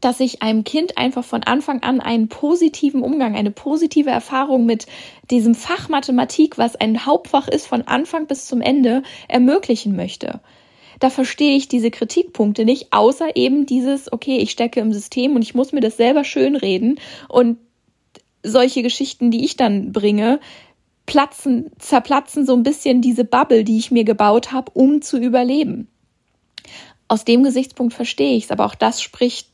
dass 0.04 0.20
ich 0.20 0.42
einem 0.42 0.64
Kind 0.64 0.98
einfach 0.98 1.24
von 1.24 1.44
Anfang 1.44 1.82
an 1.84 2.02
einen 2.02 2.28
positiven 2.28 3.02
Umgang, 3.02 3.36
eine 3.36 3.52
positive 3.52 4.10
Erfahrung 4.10 4.66
mit 4.66 4.86
diesem 5.32 5.56
Fach 5.56 5.88
Mathematik, 5.88 6.58
was 6.58 6.76
ein 6.76 7.06
Hauptfach 7.06 7.48
ist, 7.48 7.68
von 7.68 7.84
Anfang 7.84 8.28
bis 8.28 8.48
zum 8.48 8.62
Ende 8.62 9.04
ermöglichen 9.28 9.96
möchte. 9.96 10.42
Da 11.00 11.10
verstehe 11.10 11.56
ich 11.56 11.68
diese 11.68 11.92
Kritikpunkte 11.92 12.66
nicht, 12.66 12.88
außer 12.92 13.36
eben 13.36 13.66
dieses, 13.66 14.12
okay, 14.12 14.38
ich 14.38 14.52
stecke 14.52 14.80
im 14.80 14.94
System 14.94 15.36
und 15.36 15.42
ich 15.42 15.56
muss 15.56 15.72
mir 15.72 15.82
das 15.82 15.98
selber 15.98 16.24
schönreden 16.24 17.00
und 17.30 17.58
solche 18.44 18.84
Geschichten, 18.84 19.32
die 19.32 19.46
ich 19.46 19.56
dann 19.56 19.92
bringe, 19.92 20.40
platzen, 21.06 21.72
zerplatzen 21.80 22.46
so 22.46 22.54
ein 22.54 22.64
bisschen 22.64 23.02
diese 23.02 23.24
Bubble, 23.24 23.64
die 23.64 23.78
ich 23.78 23.92
mir 23.92 24.04
gebaut 24.04 24.52
habe, 24.52 24.72
um 24.74 25.02
zu 25.02 25.18
überleben. 25.18 25.88
Aus 27.08 27.26
dem 27.26 27.44
Gesichtspunkt 27.44 27.94
verstehe 27.94 28.36
ich 28.36 28.46
es, 28.46 28.52
aber 28.52 28.66
auch 28.66 28.76
das 28.76 29.02
spricht 29.02 29.53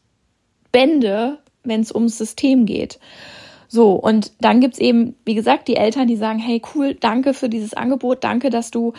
Bände, 0.72 1.40
wenn 1.64 1.82
es 1.82 1.94
ums 1.94 2.18
System 2.18 2.66
geht. 2.66 3.00
So, 3.68 3.94
und 3.94 4.32
dann 4.42 4.62
gibt's 4.62 4.80
eben, 4.80 5.16
wie 5.26 5.36
gesagt, 5.36 5.68
die 5.68 5.76
Eltern, 5.76 6.08
die 6.08 6.16
sagen, 6.16 6.40
hey, 6.40 6.62
cool, 6.74 6.96
danke 6.96 7.34
für 7.34 7.50
dieses 7.50 7.76
Angebot, 7.76 8.24
danke, 8.24 8.50
dass 8.50 8.72
du 8.72 8.94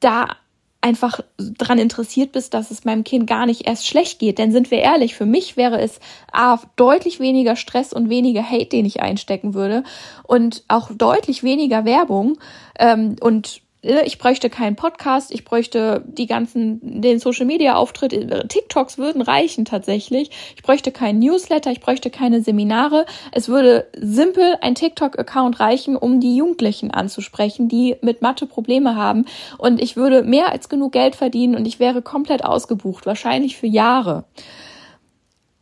da 0.00 0.36
einfach 0.80 1.20
dran 1.36 1.78
interessiert 1.78 2.32
bist, 2.32 2.54
dass 2.54 2.70
es 2.70 2.84
meinem 2.84 3.04
Kind 3.04 3.26
gar 3.26 3.46
nicht 3.46 3.66
erst 3.66 3.86
schlecht 3.86 4.18
geht. 4.18 4.38
Denn 4.38 4.50
sind 4.50 4.70
wir 4.70 4.78
ehrlich, 4.78 5.14
für 5.14 5.26
mich 5.26 5.56
wäre 5.56 5.80
es 5.80 6.00
A, 6.32 6.58
deutlich 6.76 7.20
weniger 7.20 7.54
Stress 7.54 7.92
und 7.92 8.08
weniger 8.08 8.42
Hate, 8.42 8.66
den 8.66 8.86
ich 8.86 9.00
einstecken 9.00 9.54
würde 9.54 9.84
und 10.22 10.64
auch 10.68 10.90
deutlich 10.90 11.42
weniger 11.42 11.84
Werbung 11.84 12.38
ähm, 12.78 13.16
und 13.20 13.60
ich 13.82 14.18
bräuchte 14.18 14.50
keinen 14.50 14.76
Podcast, 14.76 15.32
ich 15.32 15.44
bräuchte 15.44 16.04
die 16.06 16.26
ganzen, 16.26 17.00
den 17.00 17.18
Social 17.18 17.46
Media 17.46 17.76
Auftritt, 17.76 18.12
TikToks 18.48 18.98
würden 18.98 19.22
reichen 19.22 19.64
tatsächlich. 19.64 20.30
Ich 20.54 20.62
bräuchte 20.62 20.92
keinen 20.92 21.18
Newsletter, 21.18 21.70
ich 21.70 21.80
bräuchte 21.80 22.10
keine 22.10 22.42
Seminare. 22.42 23.06
Es 23.32 23.48
würde 23.48 23.86
simpel 23.96 24.56
ein 24.60 24.74
TikTok-Account 24.74 25.60
reichen, 25.60 25.96
um 25.96 26.20
die 26.20 26.36
Jugendlichen 26.36 26.90
anzusprechen, 26.90 27.68
die 27.68 27.96
mit 28.02 28.20
Mathe 28.20 28.46
Probleme 28.46 28.96
haben. 28.96 29.24
Und 29.56 29.80
ich 29.80 29.96
würde 29.96 30.22
mehr 30.22 30.52
als 30.52 30.68
genug 30.68 30.92
Geld 30.92 31.16
verdienen 31.16 31.54
und 31.54 31.66
ich 31.66 31.80
wäre 31.80 32.02
komplett 32.02 32.44
ausgebucht, 32.44 33.06
wahrscheinlich 33.06 33.56
für 33.56 33.66
Jahre. 33.66 34.24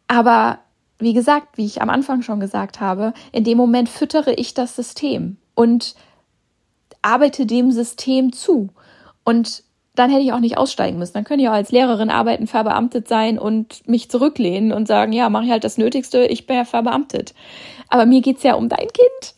Aber 0.08 0.58
wie 0.98 1.12
gesagt, 1.12 1.56
wie 1.56 1.66
ich 1.66 1.80
am 1.80 1.90
Anfang 1.90 2.22
schon 2.22 2.40
gesagt 2.40 2.80
habe, 2.80 3.12
in 3.30 3.44
dem 3.44 3.56
Moment 3.56 3.88
füttere 3.88 4.34
ich 4.34 4.54
das 4.54 4.74
System. 4.74 5.36
Und 5.54 5.94
arbeite 7.02 7.46
dem 7.46 7.70
System 7.70 8.32
zu. 8.32 8.68
Und 9.24 9.62
dann 9.94 10.10
hätte 10.10 10.22
ich 10.22 10.32
auch 10.32 10.40
nicht 10.40 10.56
aussteigen 10.56 10.98
müssen. 10.98 11.14
Dann 11.14 11.24
könnte 11.24 11.42
ich 11.42 11.48
auch 11.48 11.54
als 11.54 11.72
Lehrerin 11.72 12.10
arbeiten, 12.10 12.46
verbeamtet 12.46 13.08
sein 13.08 13.38
und 13.38 13.86
mich 13.88 14.10
zurücklehnen 14.10 14.72
und 14.72 14.86
sagen, 14.86 15.12
ja, 15.12 15.28
mache 15.28 15.44
ich 15.46 15.50
halt 15.50 15.64
das 15.64 15.78
Nötigste, 15.78 16.24
ich 16.26 16.46
bin 16.46 16.56
ja 16.56 16.64
verbeamtet. 16.64 17.34
Aber 17.88 18.06
mir 18.06 18.20
geht's 18.20 18.42
ja 18.42 18.54
um 18.54 18.68
dein 18.68 18.88
Kind 18.88 19.34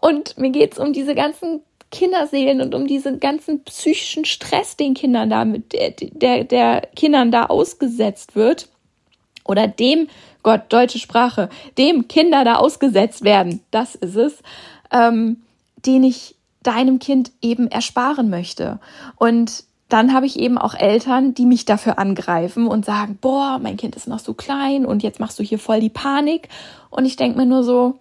und 0.00 0.38
mir 0.38 0.50
geht's 0.50 0.78
um 0.78 0.92
diese 0.92 1.14
ganzen 1.14 1.60
Kinderseelen 1.90 2.60
und 2.60 2.74
um 2.74 2.86
diesen 2.86 3.18
ganzen 3.20 3.64
psychischen 3.64 4.24
Stress, 4.24 4.76
den 4.76 4.94
Kindern 4.94 5.30
da 5.30 5.44
mit 5.44 5.72
der, 5.72 5.90
der, 5.90 6.44
der 6.44 6.82
Kindern 6.94 7.30
da 7.30 7.46
ausgesetzt 7.46 8.36
wird 8.36 8.68
oder 9.44 9.66
dem 9.66 10.08
Gott 10.42 10.62
deutsche 10.68 10.98
Sprache, 10.98 11.48
dem 11.76 12.08
Kinder 12.08 12.44
da 12.44 12.56
ausgesetzt 12.56 13.24
werden, 13.24 13.60
das 13.70 13.94
ist 13.94 14.16
es, 14.16 14.42
ähm, 14.92 15.42
den 15.84 16.04
ich 16.04 16.36
deinem 16.62 16.98
Kind 16.98 17.32
eben 17.40 17.68
ersparen 17.68 18.30
möchte. 18.30 18.80
Und 19.16 19.64
dann 19.88 20.12
habe 20.12 20.26
ich 20.26 20.38
eben 20.38 20.58
auch 20.58 20.74
Eltern, 20.74 21.32
die 21.34 21.46
mich 21.46 21.64
dafür 21.64 21.98
angreifen 21.98 22.66
und 22.66 22.84
sagen, 22.84 23.18
boah, 23.20 23.58
mein 23.58 23.76
Kind 23.76 23.96
ist 23.96 24.06
noch 24.06 24.18
so 24.18 24.34
klein 24.34 24.84
und 24.84 25.02
jetzt 25.02 25.18
machst 25.18 25.38
du 25.38 25.42
hier 25.42 25.58
voll 25.58 25.80
die 25.80 25.88
Panik. 25.88 26.48
Und 26.90 27.06
ich 27.06 27.16
denke 27.16 27.38
mir 27.38 27.46
nur 27.46 27.64
so, 27.64 27.98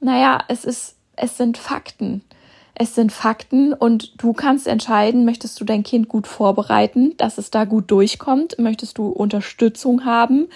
naja, 0.00 0.38
es 0.48 0.64
ist, 0.64 0.96
es 1.16 1.36
sind 1.36 1.58
Fakten. 1.58 2.22
Es 2.76 2.94
sind 2.94 3.12
Fakten 3.12 3.72
und 3.72 4.20
du 4.22 4.32
kannst 4.32 4.66
entscheiden, 4.66 5.24
möchtest 5.24 5.60
du 5.60 5.64
dein 5.64 5.84
Kind 5.84 6.08
gut 6.08 6.26
vorbereiten, 6.26 7.16
dass 7.16 7.38
es 7.38 7.50
da 7.50 7.64
gut 7.64 7.90
durchkommt, 7.90 8.58
möchtest 8.58 8.98
du 8.98 9.08
Unterstützung 9.08 10.04
haben 10.04 10.48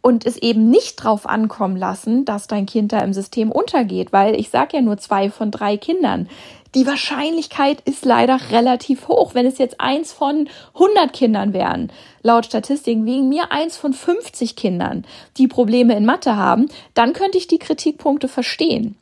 und 0.00 0.26
es 0.26 0.36
eben 0.36 0.70
nicht 0.70 0.96
drauf 0.96 1.28
ankommen 1.28 1.76
lassen, 1.76 2.24
dass 2.24 2.46
dein 2.46 2.66
Kind 2.66 2.92
da 2.92 3.00
im 3.00 3.12
System 3.12 3.50
untergeht, 3.50 4.12
weil 4.12 4.38
ich 4.38 4.50
sage 4.50 4.76
ja 4.76 4.82
nur 4.82 4.98
zwei 4.98 5.28
von 5.30 5.50
drei 5.50 5.76
Kindern 5.76 6.28
die 6.74 6.86
Wahrscheinlichkeit 6.86 7.80
ist 7.80 8.04
leider 8.04 8.38
relativ 8.50 9.08
hoch. 9.08 9.34
Wenn 9.34 9.46
es 9.46 9.58
jetzt 9.58 9.80
eins 9.80 10.12
von 10.12 10.48
100 10.74 11.12
Kindern 11.12 11.52
wären, 11.52 11.92
laut 12.22 12.46
Statistiken 12.46 13.06
wegen 13.06 13.28
mir 13.28 13.50
eins 13.50 13.76
von 13.76 13.92
50 13.92 14.54
Kindern, 14.56 15.04
die 15.36 15.48
Probleme 15.48 15.96
in 15.96 16.04
Mathe 16.04 16.36
haben, 16.36 16.68
dann 16.94 17.12
könnte 17.12 17.38
ich 17.38 17.48
die 17.48 17.58
Kritikpunkte 17.58 18.28
verstehen. 18.28 18.96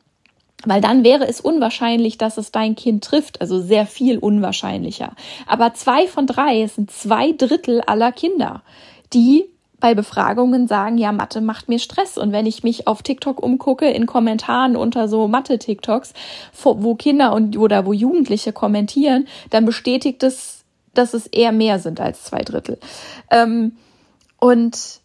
Weil 0.65 0.81
dann 0.81 1.03
wäre 1.03 1.25
es 1.25 1.39
unwahrscheinlich, 1.39 2.17
dass 2.17 2.37
es 2.37 2.51
dein 2.51 2.75
Kind 2.75 3.03
trifft, 3.03 3.39
also 3.39 3.61
sehr 3.61 3.85
viel 3.85 4.17
unwahrscheinlicher. 4.17 5.13
Aber 5.47 5.73
zwei 5.73 6.07
von 6.07 6.27
drei 6.27 6.67
sind 6.67 6.91
zwei 6.91 7.31
Drittel 7.31 7.81
aller 7.81 8.11
Kinder, 8.11 8.61
die 9.13 9.45
bei 9.79 9.93
Befragungen 9.93 10.67
sagen, 10.67 10.97
ja, 10.97 11.11
Mathe 11.11 11.41
macht 11.41 11.69
mir 11.69 11.79
Stress. 11.79 12.17
Und 12.17 12.31
wenn 12.31 12.45
ich 12.45 12.63
mich 12.63 12.87
auf 12.87 13.01
TikTok 13.01 13.41
umgucke, 13.41 13.89
in 13.89 14.05
Kommentaren 14.05 14.75
unter 14.75 15.07
so 15.07 15.27
Mathe-TikToks, 15.27 16.13
wo 16.63 16.95
Kinder 16.95 17.33
und 17.33 17.57
oder 17.57 17.85
wo 17.85 17.93
Jugendliche 17.93 18.53
kommentieren, 18.53 19.27
dann 19.49 19.65
bestätigt 19.65 20.23
es, 20.23 20.63
dass 20.93 21.13
es 21.13 21.27
eher 21.27 21.51
mehr 21.51 21.79
sind 21.79 21.99
als 21.99 22.23
zwei 22.23 22.41
Drittel. 22.41 22.77
Ähm, 23.31 23.73
und 24.39 24.99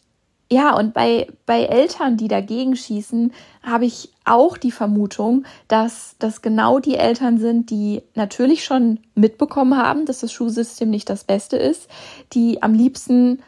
ja, 0.50 0.76
und 0.76 0.92
bei, 0.94 1.26
bei 1.46 1.64
Eltern, 1.64 2.16
die 2.16 2.28
dagegen 2.28 2.76
schießen, 2.76 3.32
habe 3.62 3.86
ich 3.86 4.10
auch 4.24 4.56
die 4.56 4.70
Vermutung, 4.70 5.44
dass 5.68 6.16
das 6.18 6.42
genau 6.42 6.78
die 6.78 6.96
Eltern 6.96 7.38
sind, 7.38 7.70
die 7.70 8.02
natürlich 8.14 8.64
schon 8.64 9.00
mitbekommen 9.14 9.76
haben, 9.76 10.06
dass 10.06 10.20
das 10.20 10.32
Schulsystem 10.32 10.90
nicht 10.90 11.08
das 11.08 11.24
Beste 11.24 11.56
ist, 11.56 11.88
die 12.34 12.62
am 12.62 12.74
liebsten 12.74 13.42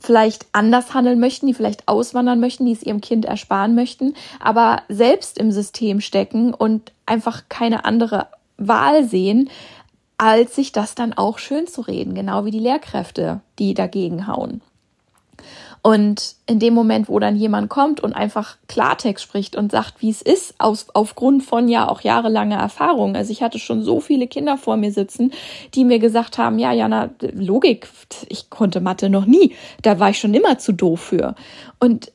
vielleicht 0.00 0.46
anders 0.52 0.94
handeln 0.94 1.20
möchten, 1.20 1.46
die 1.46 1.54
vielleicht 1.54 1.86
auswandern 1.86 2.40
möchten, 2.40 2.66
die 2.66 2.72
es 2.72 2.82
ihrem 2.82 3.00
Kind 3.00 3.24
ersparen 3.24 3.74
möchten, 3.74 4.14
aber 4.40 4.82
selbst 4.88 5.38
im 5.38 5.52
System 5.52 6.00
stecken 6.00 6.54
und 6.54 6.92
einfach 7.06 7.44
keine 7.48 7.84
andere 7.84 8.26
Wahl 8.56 9.04
sehen, 9.04 9.50
als 10.18 10.54
sich 10.54 10.72
das 10.72 10.94
dann 10.94 11.12
auch 11.12 11.38
schön 11.38 11.66
zu 11.66 11.80
reden, 11.80 12.14
genau 12.14 12.44
wie 12.44 12.50
die 12.50 12.58
Lehrkräfte, 12.58 13.40
die 13.58 13.74
dagegen 13.74 14.26
hauen. 14.26 14.60
Und 15.82 16.34
in 16.46 16.58
dem 16.58 16.74
Moment, 16.74 17.08
wo 17.08 17.18
dann 17.18 17.36
jemand 17.36 17.70
kommt 17.70 18.00
und 18.00 18.12
einfach 18.12 18.56
Klartext 18.68 19.24
spricht 19.24 19.56
und 19.56 19.72
sagt, 19.72 20.02
wie 20.02 20.10
es 20.10 20.20
ist, 20.20 20.54
aus, 20.58 20.88
aufgrund 20.92 21.42
von 21.42 21.68
ja 21.68 21.88
auch 21.88 22.02
jahrelanger 22.02 22.58
Erfahrung. 22.58 23.16
Also 23.16 23.32
ich 23.32 23.42
hatte 23.42 23.58
schon 23.58 23.82
so 23.82 24.00
viele 24.00 24.26
Kinder 24.26 24.58
vor 24.58 24.76
mir 24.76 24.92
sitzen, 24.92 25.32
die 25.74 25.84
mir 25.84 25.98
gesagt 25.98 26.36
haben, 26.36 26.58
ja, 26.58 26.72
Jana, 26.72 27.08
Logik, 27.32 27.88
ich 28.28 28.50
konnte 28.50 28.80
Mathe 28.82 29.08
noch 29.08 29.24
nie. 29.24 29.54
Da 29.80 29.98
war 29.98 30.10
ich 30.10 30.18
schon 30.18 30.34
immer 30.34 30.58
zu 30.58 30.72
doof 30.72 31.00
für. 31.00 31.34
Und 31.78 32.12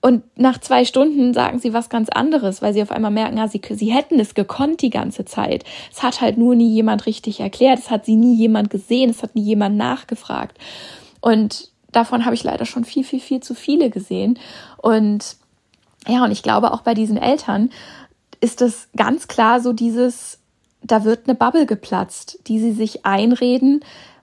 und 0.00 0.22
nach 0.36 0.58
zwei 0.58 0.84
Stunden 0.84 1.32
sagen 1.32 1.60
sie 1.60 1.72
was 1.72 1.88
ganz 1.88 2.10
anderes, 2.10 2.60
weil 2.60 2.74
sie 2.74 2.82
auf 2.82 2.90
einmal 2.90 3.10
merken, 3.10 3.38
ja, 3.38 3.48
sie, 3.48 3.62
sie 3.70 3.90
hätten 3.90 4.20
es 4.20 4.34
gekonnt 4.34 4.82
die 4.82 4.90
ganze 4.90 5.24
Zeit. 5.24 5.64
Es 5.90 6.02
hat 6.02 6.20
halt 6.20 6.36
nur 6.36 6.54
nie 6.54 6.74
jemand 6.74 7.06
richtig 7.06 7.40
erklärt, 7.40 7.78
es 7.78 7.90
hat 7.90 8.04
sie 8.04 8.16
nie 8.16 8.36
jemand 8.36 8.68
gesehen, 8.68 9.08
es 9.08 9.22
hat 9.22 9.34
nie 9.34 9.44
jemand 9.44 9.78
nachgefragt. 9.78 10.58
Und 11.22 11.70
davon 11.96 12.24
habe 12.24 12.34
ich 12.34 12.44
leider 12.44 12.66
schon 12.66 12.84
viel, 12.84 13.04
viel, 13.04 13.20
viel 13.20 13.40
zu 13.40 13.54
viele 13.54 13.90
gesehen. 13.90 14.38
Und 14.76 15.36
ja, 16.06 16.24
und 16.24 16.30
ich 16.30 16.42
glaube 16.42 16.72
auch 16.72 16.82
bei 16.82 16.94
diesen 16.94 17.16
Eltern 17.16 17.70
ist 18.40 18.60
es 18.60 18.88
ganz 18.96 19.28
klar 19.28 19.60
so 19.60 19.72
dieses, 19.72 20.38
da 20.82 21.04
wird 21.04 21.26
eine 21.26 21.34
Bubble 21.34 21.66
geplatzt, 21.66 22.38
die 22.46 22.58
sie 22.58 22.72
sich 22.72 23.06
einreden, 23.06 23.80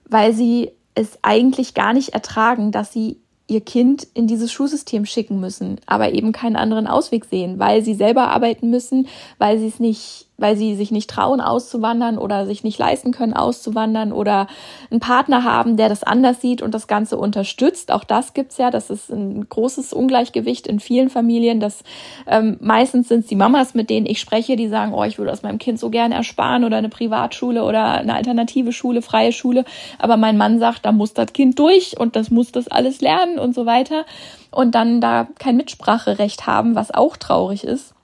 weil 0.08 0.32
sie 0.32 0.70
es 0.94 1.18
eigentlich 1.22 1.74
gar 1.74 1.92
nicht 1.92 2.10
ertragen, 2.10 2.70
dass 2.70 2.92
sie 2.92 3.21
ihr 3.52 3.60
Kind 3.60 4.06
in 4.14 4.26
dieses 4.26 4.50
Schulsystem 4.50 5.04
schicken 5.04 5.38
müssen, 5.38 5.78
aber 5.86 6.12
eben 6.12 6.32
keinen 6.32 6.56
anderen 6.56 6.86
Ausweg 6.86 7.26
sehen, 7.26 7.58
weil 7.58 7.82
sie 7.82 7.94
selber 7.94 8.28
arbeiten 8.28 8.70
müssen, 8.70 9.06
weil 9.38 9.58
sie 9.58 9.66
es 9.66 9.78
nicht 9.78 10.26
weil 10.42 10.56
sie 10.56 10.74
sich 10.74 10.90
nicht 10.90 11.08
trauen 11.08 11.40
auszuwandern 11.40 12.18
oder 12.18 12.44
sich 12.46 12.64
nicht 12.64 12.78
leisten 12.78 13.12
können 13.12 13.32
auszuwandern 13.32 14.12
oder 14.12 14.48
einen 14.90 15.00
Partner 15.00 15.44
haben, 15.44 15.76
der 15.76 15.88
das 15.88 16.02
anders 16.02 16.40
sieht 16.40 16.60
und 16.60 16.74
das 16.74 16.88
Ganze 16.88 17.16
unterstützt. 17.16 17.92
Auch 17.92 18.04
das 18.04 18.34
gibt's 18.34 18.58
ja. 18.58 18.70
Das 18.70 18.90
ist 18.90 19.10
ein 19.10 19.48
großes 19.48 19.92
Ungleichgewicht 19.92 20.66
in 20.66 20.80
vielen 20.80 21.08
Familien. 21.08 21.60
Das 21.60 21.84
ähm, 22.26 22.58
meistens 22.60 23.08
sind 23.08 23.20
es 23.20 23.26
die 23.26 23.36
Mamas, 23.36 23.74
mit 23.74 23.88
denen 23.88 24.04
ich 24.04 24.20
spreche, 24.20 24.56
die 24.56 24.68
sagen, 24.68 24.92
oh, 24.92 25.04
ich 25.04 25.16
würde 25.16 25.30
das 25.30 25.42
meinem 25.42 25.58
Kind 25.58 25.78
so 25.78 25.90
gerne 25.90 26.16
ersparen 26.16 26.64
oder 26.64 26.76
eine 26.76 26.88
Privatschule 26.88 27.62
oder 27.62 27.92
eine 27.92 28.14
alternative 28.14 28.72
Schule, 28.72 29.00
freie 29.00 29.32
Schule. 29.32 29.64
Aber 29.98 30.16
mein 30.16 30.36
Mann 30.36 30.58
sagt, 30.58 30.84
da 30.84 30.92
muss 30.92 31.14
das 31.14 31.32
Kind 31.32 31.58
durch 31.58 31.98
und 31.98 32.16
das 32.16 32.30
muss 32.30 32.50
das 32.50 32.66
alles 32.66 33.00
lernen 33.00 33.38
und 33.42 33.54
so 33.54 33.66
weiter. 33.66 34.04
Und 34.50 34.74
dann 34.74 35.00
da 35.00 35.28
kein 35.38 35.56
Mitspracherecht 35.56 36.46
haben, 36.46 36.74
was 36.74 36.90
auch 36.90 37.16
traurig 37.16 37.64
ist. 37.64 37.94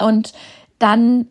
Und 0.00 0.32
dann 0.78 1.28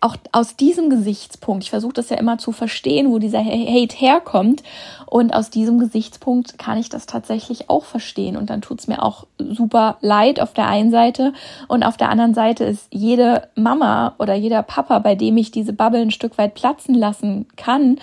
auch 0.00 0.16
aus 0.32 0.56
diesem 0.56 0.90
Gesichtspunkt, 0.90 1.64
ich 1.64 1.70
versuche 1.70 1.94
das 1.94 2.08
ja 2.08 2.16
immer 2.16 2.38
zu 2.38 2.52
verstehen, 2.52 3.10
wo 3.10 3.18
dieser 3.18 3.44
Hate 3.44 3.96
herkommt. 3.96 4.62
Und 5.06 5.34
aus 5.34 5.50
diesem 5.50 5.78
Gesichtspunkt 5.78 6.58
kann 6.58 6.78
ich 6.78 6.88
das 6.88 7.06
tatsächlich 7.06 7.68
auch 7.68 7.84
verstehen. 7.84 8.36
Und 8.36 8.50
dann 8.50 8.62
tut's 8.62 8.86
mir 8.86 9.02
auch 9.02 9.26
super 9.38 9.96
leid 10.00 10.40
auf 10.40 10.54
der 10.54 10.68
einen 10.68 10.90
Seite. 10.90 11.32
Und 11.66 11.82
auf 11.82 11.96
der 11.96 12.10
anderen 12.10 12.34
Seite 12.34 12.64
ist 12.64 12.86
jede 12.90 13.48
Mama 13.56 14.14
oder 14.18 14.34
jeder 14.34 14.62
Papa, 14.62 15.00
bei 15.00 15.14
dem 15.14 15.36
ich 15.36 15.50
diese 15.50 15.72
Bubble 15.72 16.02
ein 16.02 16.10
Stück 16.10 16.38
weit 16.38 16.54
platzen 16.54 16.94
lassen 16.94 17.46
kann, 17.56 17.98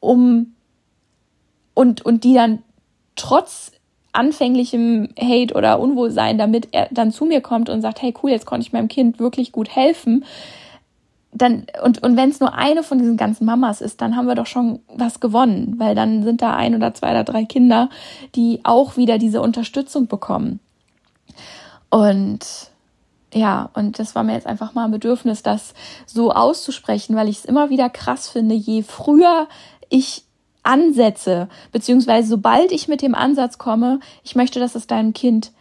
um 0.00 0.54
und, 1.74 2.06
und 2.06 2.24
die 2.24 2.34
dann 2.34 2.62
trotz 3.16 3.72
anfänglichem 4.14 5.08
Hate 5.18 5.54
oder 5.54 5.80
Unwohlsein, 5.80 6.38
damit 6.38 6.68
er 6.72 6.88
dann 6.90 7.12
zu 7.12 7.24
mir 7.24 7.40
kommt 7.40 7.68
und 7.68 7.82
sagt, 7.82 8.02
hey 8.02 8.14
cool, 8.22 8.30
jetzt 8.30 8.46
konnte 8.46 8.66
ich 8.66 8.72
meinem 8.72 8.88
Kind 8.88 9.18
wirklich 9.18 9.52
gut 9.52 9.74
helfen, 9.74 10.24
dann, 11.34 11.66
und, 11.82 12.02
und 12.02 12.16
wenn 12.16 12.30
es 12.30 12.38
nur 12.38 12.54
eine 12.54 12.84
von 12.84 12.98
diesen 12.98 13.16
ganzen 13.16 13.44
Mamas 13.44 13.80
ist, 13.80 14.00
dann 14.00 14.16
haben 14.16 14.26
wir 14.26 14.36
doch 14.36 14.46
schon 14.46 14.80
was 14.88 15.18
gewonnen, 15.18 15.74
weil 15.78 15.94
dann 15.96 16.22
sind 16.22 16.40
da 16.40 16.54
ein 16.54 16.76
oder 16.76 16.94
zwei 16.94 17.10
oder 17.10 17.24
drei 17.24 17.44
Kinder, 17.44 17.90
die 18.36 18.60
auch 18.62 18.96
wieder 18.96 19.18
diese 19.18 19.42
Unterstützung 19.42 20.06
bekommen. 20.06 20.60
Und 21.90 22.70
ja, 23.32 23.68
und 23.74 23.98
das 23.98 24.14
war 24.14 24.22
mir 24.22 24.34
jetzt 24.34 24.46
einfach 24.46 24.74
mal 24.74 24.84
ein 24.84 24.92
Bedürfnis, 24.92 25.42
das 25.42 25.74
so 26.06 26.30
auszusprechen, 26.30 27.16
weil 27.16 27.28
ich 27.28 27.38
es 27.38 27.44
immer 27.44 27.68
wieder 27.68 27.90
krass 27.90 28.28
finde, 28.28 28.54
je 28.54 28.82
früher 28.82 29.48
ich 29.88 30.23
ansetze, 30.64 31.48
beziehungsweise 31.70 32.28
sobald 32.28 32.72
ich 32.72 32.88
mit 32.88 33.02
dem 33.02 33.14
Ansatz 33.14 33.58
komme, 33.58 34.00
ich 34.24 34.34
möchte, 34.34 34.58
dass 34.58 34.74
es 34.74 34.86
deinem 34.86 35.12
Kind 35.12 35.52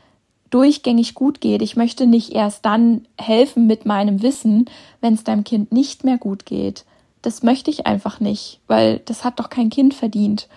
durchgängig 0.49 1.15
gut 1.15 1.41
geht. 1.41 1.61
Ich 1.61 1.75
möchte 1.75 2.05
nicht 2.05 2.31
erst 2.31 2.65
dann 2.65 3.07
helfen 3.19 3.65
mit 3.65 3.85
meinem 3.85 4.21
Wissen, 4.21 4.69
wenn 5.01 5.15
es 5.15 5.23
deinem 5.23 5.43
Kind 5.43 5.71
nicht 5.71 6.03
mehr 6.03 6.17
gut 6.17 6.45
geht. 6.45 6.85
Das 7.23 7.41
möchte 7.41 7.71
ich 7.71 7.87
einfach 7.87 8.19
nicht, 8.19 8.59
weil 8.67 8.99
das 8.99 9.23
hat 9.23 9.39
doch 9.39 9.49
kein 9.49 9.69
Kind 9.69 9.93
verdient. 9.93 10.47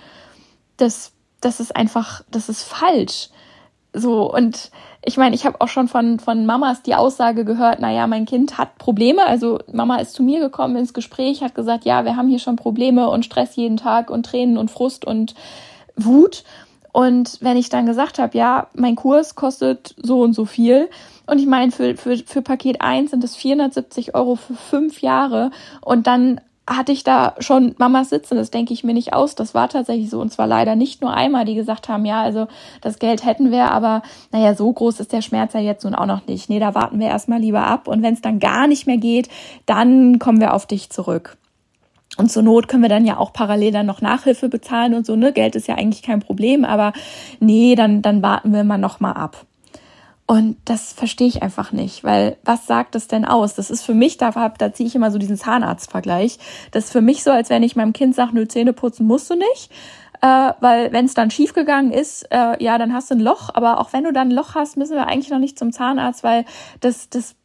Das, 0.77 1.13
das 1.41 1.61
ist 1.61 1.75
einfach, 1.75 2.23
das 2.31 2.49
ist 2.49 2.63
falsch. 2.63 3.31
So, 3.99 4.31
und 4.31 4.71
ich 5.03 5.17
meine, 5.17 5.35
ich 5.35 5.47
habe 5.47 5.61
auch 5.61 5.69
schon 5.69 5.89
von, 5.89 6.19
von 6.19 6.45
Mamas 6.45 6.83
die 6.83 6.95
Aussage 6.95 7.47
gehört, 7.47 7.81
naja, 7.81 8.07
mein 8.07 8.27
Kind 8.27 8.59
hat 8.59 8.77
Probleme. 8.77 9.27
Also 9.27 9.61
Mama 9.73 9.97
ist 9.97 10.13
zu 10.13 10.23
mir 10.23 10.39
gekommen 10.41 10.77
ins 10.77 10.93
Gespräch, 10.93 11.43
hat 11.43 11.55
gesagt, 11.55 11.87
ja, 11.87 12.05
wir 12.05 12.17
haben 12.17 12.29
hier 12.29 12.39
schon 12.39 12.57
Probleme 12.57 13.09
und 13.09 13.25
Stress 13.25 13.57
jeden 13.57 13.79
Tag 13.79 14.11
und 14.11 14.27
Tränen 14.27 14.59
und 14.59 14.71
Frust 14.71 15.07
und 15.07 15.35
Wut. 15.97 16.45
Und 16.93 17.39
wenn 17.41 17.57
ich 17.57 17.71
dann 17.71 17.87
gesagt 17.87 18.19
habe, 18.19 18.37
ja, 18.37 18.69
mein 18.75 18.97
Kurs 18.97 19.35
kostet 19.35 19.95
so 20.03 20.21
und 20.21 20.35
so 20.35 20.45
viel, 20.45 20.91
und 21.27 21.39
ich 21.39 21.47
meine, 21.47 21.73
für, 21.73 21.97
für, 21.97 22.19
für 22.19 22.43
Paket 22.43 22.81
1 22.81 23.11
sind 23.11 23.25
es 23.25 23.35
470 23.35 24.15
Euro 24.15 24.37
für 24.37 24.55
fünf 24.55 25.01
Jahre. 25.01 25.51
Und 25.81 26.07
dann 26.07 26.41
hatte 26.69 26.91
ich 26.91 27.05
da 27.05 27.35
schon 27.39 27.75
Mamas 27.79 28.11
sitzen, 28.11 28.37
das 28.37 28.51
denke 28.51 28.73
ich 28.73 28.83
mir 28.83 28.93
nicht 28.93 29.13
aus. 29.13 29.37
Das 29.37 29.55
war 29.55 29.69
tatsächlich 29.69 30.11
so. 30.11 30.21
Und 30.21 30.33
zwar 30.33 30.47
leider 30.47 30.75
nicht 30.75 31.01
nur 31.01 31.13
einmal, 31.13 31.45
die 31.45 31.55
gesagt 31.55 31.89
haben, 31.89 32.05
ja, 32.05 32.23
also 32.23 32.49
das 32.81 32.99
Geld 32.99 33.25
hätten 33.25 33.53
wir, 33.53 33.71
aber 33.71 34.03
naja, 34.33 34.55
so 34.55 34.73
groß 34.73 34.99
ist 35.01 35.13
der 35.13 35.23
Schmerz 35.23 35.53
ja 35.55 35.61
jetzt 35.61 35.85
nun 35.85 35.95
auch 35.95 36.07
noch 36.07 36.27
nicht. 36.27 36.49
Nee, 36.49 36.59
da 36.59 36.75
warten 36.75 36.99
wir 36.99 37.07
erstmal 37.07 37.41
lieber 37.41 37.67
ab. 37.67 37.87
Und 37.87 38.03
wenn 38.03 38.15
es 38.15 38.21
dann 38.21 38.41
gar 38.41 38.67
nicht 38.67 38.87
mehr 38.87 38.99
geht, 38.99 39.29
dann 39.67 40.19
kommen 40.19 40.41
wir 40.41 40.55
auf 40.55 40.67
dich 40.67 40.91
zurück. 40.91 41.37
Und 42.17 42.31
zur 42.33 42.43
Not 42.43 42.67
können 42.67 42.83
wir 42.83 42.89
dann 42.89 43.05
ja 43.05 43.19
auch 43.19 43.33
parallel 43.33 43.73
dann 43.73 43.87
noch 43.87 44.01
Nachhilfe 44.01 44.49
bezahlen 44.49 44.95
und 44.95 45.07
so, 45.07 45.17
ne? 45.17 45.33
Geld 45.33 45.55
ist 45.55 45.69
ja 45.69 45.75
eigentlich 45.75 46.03
kein 46.03 46.21
Problem, 46.21 46.65
aber 46.65 46.93
nee, 47.41 47.75
dann, 47.75 48.01
dann 48.01 48.23
warten 48.23 48.53
wir 48.53 48.65
mal 48.65 48.79
noch 48.79 49.01
mal 49.01 49.13
ab. 49.13 49.45
Und 50.27 50.57
das 50.65 50.93
verstehe 50.93 51.29
ich 51.29 51.43
einfach 51.43 51.71
nicht, 51.71 52.03
weil 52.03 52.37
was 52.45 52.67
sagt 52.67 52.97
das 52.97 53.07
denn 53.07 53.25
aus? 53.25 53.55
Das 53.55 53.71
ist 53.71 53.83
für 53.83 53.95
mich, 53.95 54.17
da, 54.17 54.31
da 54.59 54.73
ziehe 54.73 54.89
ich 54.89 54.97
immer 54.97 55.13
so 55.13 55.19
diesen 55.19 55.37
Zahnarztvergleich. 55.37 56.39
Das 56.73 56.87
ist 56.87 56.93
für 56.93 57.01
mich 57.01 57.23
so, 57.23 57.31
als 57.31 57.49
wenn 57.49 57.63
ich 57.63 57.77
meinem 57.77 57.93
Kind 57.93 58.17
sage, 58.17 58.33
nö, 58.35 58.49
Zähne 58.49 58.73
putzen 58.73 59.07
musst 59.07 59.31
du 59.31 59.37
nicht. 59.37 59.71
Äh, 60.23 60.53
weil 60.61 60.93
wenn 60.93 61.05
es 61.05 61.15
dann 61.15 61.31
schiefgegangen 61.31 61.93
ist, 61.93 62.25
äh, 62.33 62.63
ja, 62.63 62.77
dann 62.77 62.93
hast 62.93 63.11
du 63.11 63.15
ein 63.15 63.21
Loch. 63.21 63.51
Aber 63.55 63.79
auch 63.79 63.93
wenn 63.93 64.03
du 64.03 64.13
dann 64.13 64.29
ein 64.29 64.35
Loch 64.35 64.57
hast, 64.57 64.77
müssen 64.77 64.97
wir 64.97 65.07
eigentlich 65.07 65.31
noch 65.31 65.39
nicht 65.39 65.59
zum 65.59 65.71
Zahnarzt, 65.71 66.25
weil 66.25 66.45
das, 66.81 67.09
das 67.09 67.37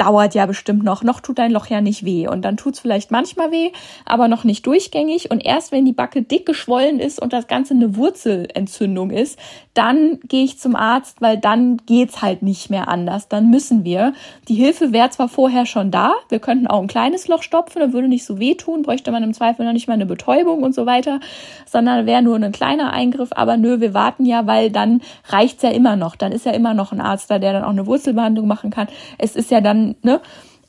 dauert 0.00 0.34
ja 0.34 0.46
bestimmt 0.46 0.82
noch. 0.82 1.02
Noch 1.02 1.20
tut 1.20 1.38
dein 1.38 1.52
Loch 1.52 1.66
ja 1.66 1.82
nicht 1.82 2.04
weh. 2.04 2.26
Und 2.26 2.42
dann 2.42 2.56
tut's 2.56 2.80
vielleicht 2.80 3.10
manchmal 3.10 3.52
weh, 3.52 3.70
aber 4.06 4.28
noch 4.28 4.44
nicht 4.44 4.66
durchgängig. 4.66 5.30
Und 5.30 5.44
erst 5.44 5.72
wenn 5.72 5.84
die 5.84 5.92
Backe 5.92 6.22
dick 6.22 6.46
geschwollen 6.46 6.98
ist 6.98 7.20
und 7.20 7.34
das 7.34 7.48
Ganze 7.48 7.74
eine 7.74 7.96
Wurzelentzündung 7.96 9.10
ist, 9.10 9.38
dann 9.74 10.18
gehe 10.26 10.44
ich 10.44 10.58
zum 10.58 10.74
Arzt, 10.74 11.20
weil 11.20 11.36
dann 11.36 11.76
geht's 11.86 12.22
halt 12.22 12.42
nicht 12.42 12.70
mehr 12.70 12.88
anders. 12.88 13.28
Dann 13.28 13.50
müssen 13.50 13.84
wir. 13.84 14.14
Die 14.48 14.54
Hilfe 14.54 14.92
wäre 14.92 15.10
zwar 15.10 15.28
vorher 15.28 15.66
schon 15.66 15.90
da, 15.90 16.14
wir 16.28 16.38
könnten 16.38 16.66
auch 16.66 16.80
ein 16.80 16.88
kleines 16.88 17.28
Loch 17.28 17.42
stopfen, 17.42 17.80
dann 17.80 17.92
würde 17.92 18.08
nicht 18.08 18.24
so 18.24 18.38
wehtun, 18.38 18.82
bräuchte 18.82 19.12
man 19.12 19.22
im 19.22 19.34
Zweifel 19.34 19.66
noch 19.66 19.72
nicht 19.72 19.86
mal 19.86 19.94
eine 19.94 20.06
Betäubung 20.06 20.62
und 20.62 20.74
so 20.74 20.86
weiter, 20.86 21.20
sondern 21.66 22.06
wäre 22.06 22.22
nur 22.22 22.36
ein 22.36 22.52
kleiner 22.52 22.92
Eingriff. 22.92 23.30
Aber 23.32 23.56
nö, 23.56 23.80
wir 23.80 23.94
warten 23.94 24.24
ja, 24.24 24.46
weil 24.46 24.70
dann 24.70 25.02
reicht's 25.28 25.62
ja 25.62 25.70
immer 25.70 25.96
noch. 25.96 26.16
Dann 26.16 26.32
ist 26.32 26.46
ja 26.46 26.52
immer 26.52 26.74
noch 26.74 26.92
ein 26.92 27.00
Arzt 27.00 27.30
da, 27.30 27.38
der 27.38 27.52
dann 27.52 27.64
auch 27.64 27.70
eine 27.70 27.86
Wurzelbehandlung 27.86 28.46
machen 28.46 28.70
kann. 28.70 28.88
Es 29.18 29.36
ist 29.36 29.50
ja 29.50 29.60
dann 29.60 29.89
ne? 30.02 30.20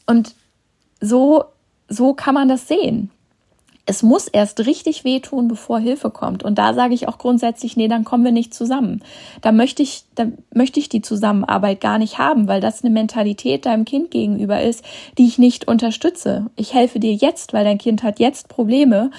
Und 0.05 0.35
so, 0.99 1.45
so 1.87 2.13
kann 2.13 2.33
man 2.33 2.47
das 2.47 2.67
sehen 2.67 3.11
es 3.85 4.03
muss 4.03 4.27
erst 4.27 4.65
richtig 4.65 5.03
wehtun, 5.03 5.47
bevor 5.47 5.79
Hilfe 5.79 6.11
kommt. 6.11 6.43
Und 6.43 6.57
da 6.57 6.73
sage 6.73 6.93
ich 6.93 7.07
auch 7.07 7.17
grundsätzlich, 7.17 7.75
nee, 7.75 7.87
dann 7.87 8.03
kommen 8.03 8.23
wir 8.23 8.31
nicht 8.31 8.53
zusammen. 8.53 9.01
Da 9.41 9.51
möchte 9.51 9.81
ich, 9.81 10.03
da 10.15 10.27
möchte 10.53 10.79
ich 10.79 10.87
die 10.87 11.01
Zusammenarbeit 11.01 11.81
gar 11.81 11.97
nicht 11.97 12.17
haben, 12.17 12.47
weil 12.47 12.61
das 12.61 12.83
eine 12.83 12.93
Mentalität 12.93 13.65
deinem 13.65 13.85
Kind 13.85 14.11
gegenüber 14.11 14.61
ist, 14.61 14.85
die 15.17 15.27
ich 15.27 15.39
nicht 15.39 15.67
unterstütze. 15.67 16.47
Ich 16.55 16.73
helfe 16.73 16.99
dir 16.99 17.13
jetzt, 17.13 17.53
weil 17.53 17.65
dein 17.65 17.79
Kind 17.79 18.03
hat 18.03 18.19
jetzt 18.19 18.49
Probleme, 18.49 19.09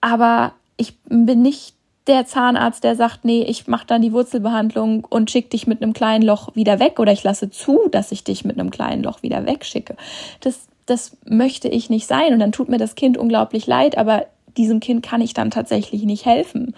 aber 0.00 0.52
ich 0.76 0.98
bin 1.08 1.42
nicht 1.42 1.75
der 2.06 2.26
Zahnarzt, 2.26 2.84
der 2.84 2.94
sagt, 2.94 3.24
nee, 3.24 3.42
ich 3.42 3.66
mache 3.66 3.86
dann 3.86 4.02
die 4.02 4.12
Wurzelbehandlung 4.12 5.04
und 5.04 5.30
schick 5.30 5.50
dich 5.50 5.66
mit 5.66 5.82
einem 5.82 5.92
kleinen 5.92 6.22
Loch 6.22 6.54
wieder 6.54 6.78
weg 6.78 7.00
oder 7.00 7.12
ich 7.12 7.24
lasse 7.24 7.50
zu, 7.50 7.88
dass 7.90 8.12
ich 8.12 8.22
dich 8.22 8.44
mit 8.44 8.58
einem 8.58 8.70
kleinen 8.70 9.02
Loch 9.02 9.22
wieder 9.22 9.44
wegschicke. 9.44 9.96
Das 10.40 10.68
das 10.86 11.16
möchte 11.26 11.68
ich 11.68 11.90
nicht 11.90 12.06
sein. 12.06 12.32
Und 12.32 12.38
dann 12.38 12.52
tut 12.52 12.68
mir 12.68 12.78
das 12.78 12.94
Kind 12.94 13.18
unglaublich 13.18 13.66
leid, 13.66 13.98
aber 13.98 14.26
diesem 14.56 14.80
Kind 14.80 15.04
kann 15.04 15.20
ich 15.20 15.34
dann 15.34 15.50
tatsächlich 15.50 16.04
nicht 16.04 16.24
helfen. 16.24 16.74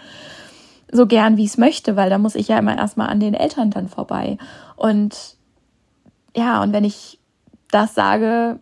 So 0.91 1.05
gern 1.05 1.37
wie 1.37 1.45
es 1.45 1.57
möchte, 1.57 1.95
weil 1.95 2.09
da 2.09 2.17
muss 2.17 2.35
ich 2.35 2.47
ja 2.47 2.57
immer 2.57 2.75
erstmal 2.75 3.09
an 3.09 3.19
den 3.19 3.35
Eltern 3.35 3.69
dann 3.69 3.87
vorbei. 3.87 4.37
Und 4.75 5.37
ja, 6.35 6.61
und 6.61 6.73
wenn 6.73 6.83
ich 6.83 7.19
das 7.71 7.93
sage, 7.93 8.59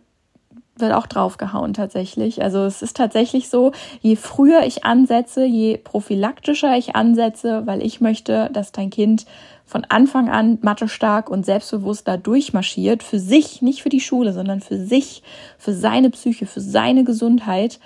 wird 0.80 0.92
auch 0.92 1.06
draufgehauen 1.06 1.74
tatsächlich. 1.74 2.42
Also 2.42 2.64
es 2.64 2.82
ist 2.82 2.96
tatsächlich 2.96 3.48
so, 3.48 3.72
je 4.00 4.16
früher 4.16 4.62
ich 4.64 4.84
ansetze, 4.84 5.44
je 5.44 5.76
prophylaktischer 5.76 6.76
ich 6.76 6.96
ansetze, 6.96 7.62
weil 7.66 7.82
ich 7.82 8.00
möchte, 8.00 8.50
dass 8.52 8.72
dein 8.72 8.90
Kind 8.90 9.26
von 9.64 9.84
Anfang 9.84 10.30
an 10.30 10.58
mathestark 10.62 11.28
und 11.28 11.44
selbstbewusst 11.44 12.08
da 12.08 12.16
durchmarschiert, 12.16 13.02
für 13.02 13.18
sich, 13.18 13.60
nicht 13.60 13.82
für 13.82 13.90
die 13.90 14.00
Schule, 14.00 14.32
sondern 14.32 14.60
für 14.60 14.78
sich, 14.78 15.22
für 15.58 15.74
seine 15.74 16.10
Psyche, 16.10 16.46
für 16.46 16.60
seine 16.60 17.04
Gesundheit, 17.04 17.78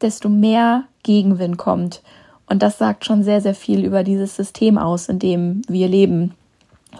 desto 0.00 0.28
mehr 0.28 0.84
Gegenwind 1.02 1.58
kommt. 1.58 2.02
Und 2.48 2.62
das 2.62 2.78
sagt 2.78 3.04
schon 3.04 3.24
sehr, 3.24 3.40
sehr 3.40 3.54
viel 3.54 3.84
über 3.84 4.04
dieses 4.04 4.36
System 4.36 4.78
aus, 4.78 5.08
in 5.08 5.18
dem 5.18 5.62
wir 5.68 5.88
leben 5.88 6.34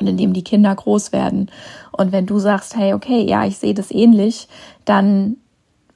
und 0.01 0.07
in 0.07 0.17
dem 0.17 0.33
die 0.33 0.45
Kinder 0.45 0.75
groß 0.75 1.13
werden. 1.13 1.51
Und 1.93 2.13
wenn 2.13 2.27
du 2.27 2.39
sagst, 2.39 2.77
hey, 2.77 2.95
okay, 2.95 3.25
ja, 3.29 3.45
ich 3.45 3.59
sehe 3.59 3.75
das 3.75 3.91
ähnlich, 3.91 4.49
dann 4.85 5.37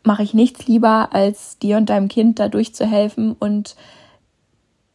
mache 0.02 0.22
ich 0.22 0.34
nichts 0.34 0.66
lieber, 0.66 1.10
als 1.12 1.58
dir 1.58 1.76
und 1.76 1.90
deinem 1.90 2.08
Kind 2.08 2.38
da 2.38 2.48
durchzuhelfen 2.48 3.36
und 3.38 3.76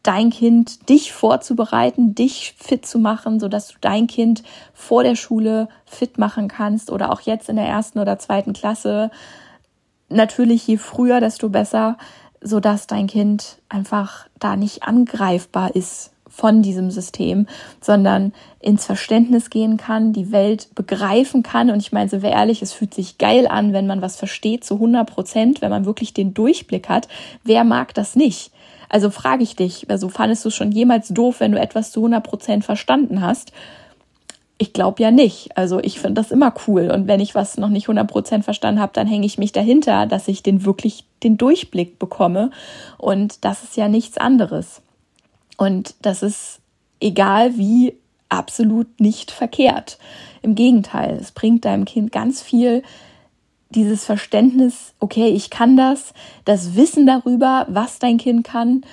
dein 0.03 0.29
Kind, 0.29 0.89
dich 0.89 1.13
vorzubereiten, 1.13 2.13
dich 2.13 2.53
fit 2.57 2.85
zu 2.85 2.99
machen, 2.99 3.39
so 3.39 3.47
dass 3.47 3.69
du 3.69 3.75
dein 3.81 4.07
Kind 4.07 4.43
vor 4.73 5.03
der 5.03 5.15
Schule 5.15 5.67
fit 5.85 6.17
machen 6.17 6.47
kannst 6.47 6.91
oder 6.91 7.11
auch 7.11 7.21
jetzt 7.21 7.49
in 7.49 7.55
der 7.55 7.65
ersten 7.65 7.99
oder 7.99 8.19
zweiten 8.19 8.53
Klasse. 8.53 9.09
Natürlich 10.09 10.67
je 10.67 10.77
früher, 10.77 11.19
desto 11.19 11.49
besser, 11.49 11.97
so 12.39 12.59
dass 12.59 12.85
dein 12.85 13.07
Kind 13.07 13.57
einfach 13.67 14.27
da 14.37 14.55
nicht 14.55 14.83
angreifbar 14.83 15.75
ist 15.75 16.14
von 16.35 16.61
diesem 16.61 16.91
System, 16.91 17.47
sondern 17.79 18.33
ins 18.59 18.85
Verständnis 18.85 19.49
gehen 19.49 19.77
kann, 19.77 20.11
die 20.11 20.33
Welt 20.33 20.67
begreifen 20.75 21.43
kann. 21.43 21.69
Und 21.69 21.79
ich 21.79 21.93
meine, 21.93 22.09
so 22.09 22.17
ehrlich, 22.17 22.61
es 22.61 22.73
fühlt 22.73 22.93
sich 22.93 23.17
geil 23.17 23.47
an, 23.47 23.71
wenn 23.71 23.87
man 23.87 24.01
was 24.01 24.17
versteht 24.17 24.65
zu 24.65 24.75
100 24.75 25.09
Prozent, 25.09 25.61
wenn 25.61 25.69
man 25.69 25.85
wirklich 25.85 26.13
den 26.13 26.33
Durchblick 26.33 26.89
hat. 26.89 27.07
Wer 27.45 27.63
mag 27.63 27.93
das 27.93 28.17
nicht? 28.17 28.51
Also 28.89 29.09
frage 29.11 29.43
ich 29.43 29.55
dich, 29.55 29.89
also 29.89 30.09
fandest 30.09 30.43
du 30.43 30.49
schon 30.49 30.73
jemals 30.73 31.07
doof, 31.07 31.39
wenn 31.39 31.53
du 31.53 31.59
etwas 31.59 31.91
zu 31.91 32.01
100 32.01 32.21
Prozent 32.21 32.65
verstanden 32.65 33.21
hast? 33.21 33.53
Ich 34.57 34.73
glaube 34.73 35.01
ja 35.01 35.11
nicht. 35.11 35.57
Also 35.57 35.79
ich 35.79 35.99
finde 36.01 36.21
das 36.21 36.31
immer 36.31 36.53
cool. 36.67 36.91
Und 36.91 37.07
wenn 37.07 37.21
ich 37.21 37.33
was 37.33 37.57
noch 37.57 37.69
nicht 37.69 37.85
100 37.85 38.09
Prozent 38.09 38.43
verstanden 38.43 38.81
habe, 38.81 38.91
dann 38.93 39.07
hänge 39.07 39.25
ich 39.25 39.37
mich 39.37 39.53
dahinter, 39.53 40.05
dass 40.05 40.27
ich 40.27 40.43
den 40.43 40.65
wirklich 40.65 41.05
den 41.23 41.37
Durchblick 41.37 41.97
bekomme. 41.97 42.51
Und 42.97 43.45
das 43.45 43.63
ist 43.63 43.77
ja 43.77 43.87
nichts 43.87 44.17
anderes. 44.17 44.81
Und 45.57 45.95
das 46.01 46.23
ist 46.23 46.59
egal 46.99 47.57
wie 47.57 47.97
absolut 48.29 48.99
nicht 48.99 49.31
verkehrt. 49.31 49.97
Im 50.41 50.55
Gegenteil, 50.55 51.17
es 51.19 51.31
bringt 51.31 51.65
deinem 51.65 51.85
Kind 51.85 52.11
ganz 52.11 52.41
viel 52.41 52.83
dieses 53.69 54.05
Verständnis, 54.05 54.93
okay, 54.99 55.27
ich 55.27 55.49
kann 55.49 55.75
das, 55.75 56.13
das 56.45 56.75
Wissen 56.75 57.05
darüber, 57.05 57.65
was 57.69 57.99
dein 57.99 58.17
Kind 58.17 58.45
kann, 58.45 58.85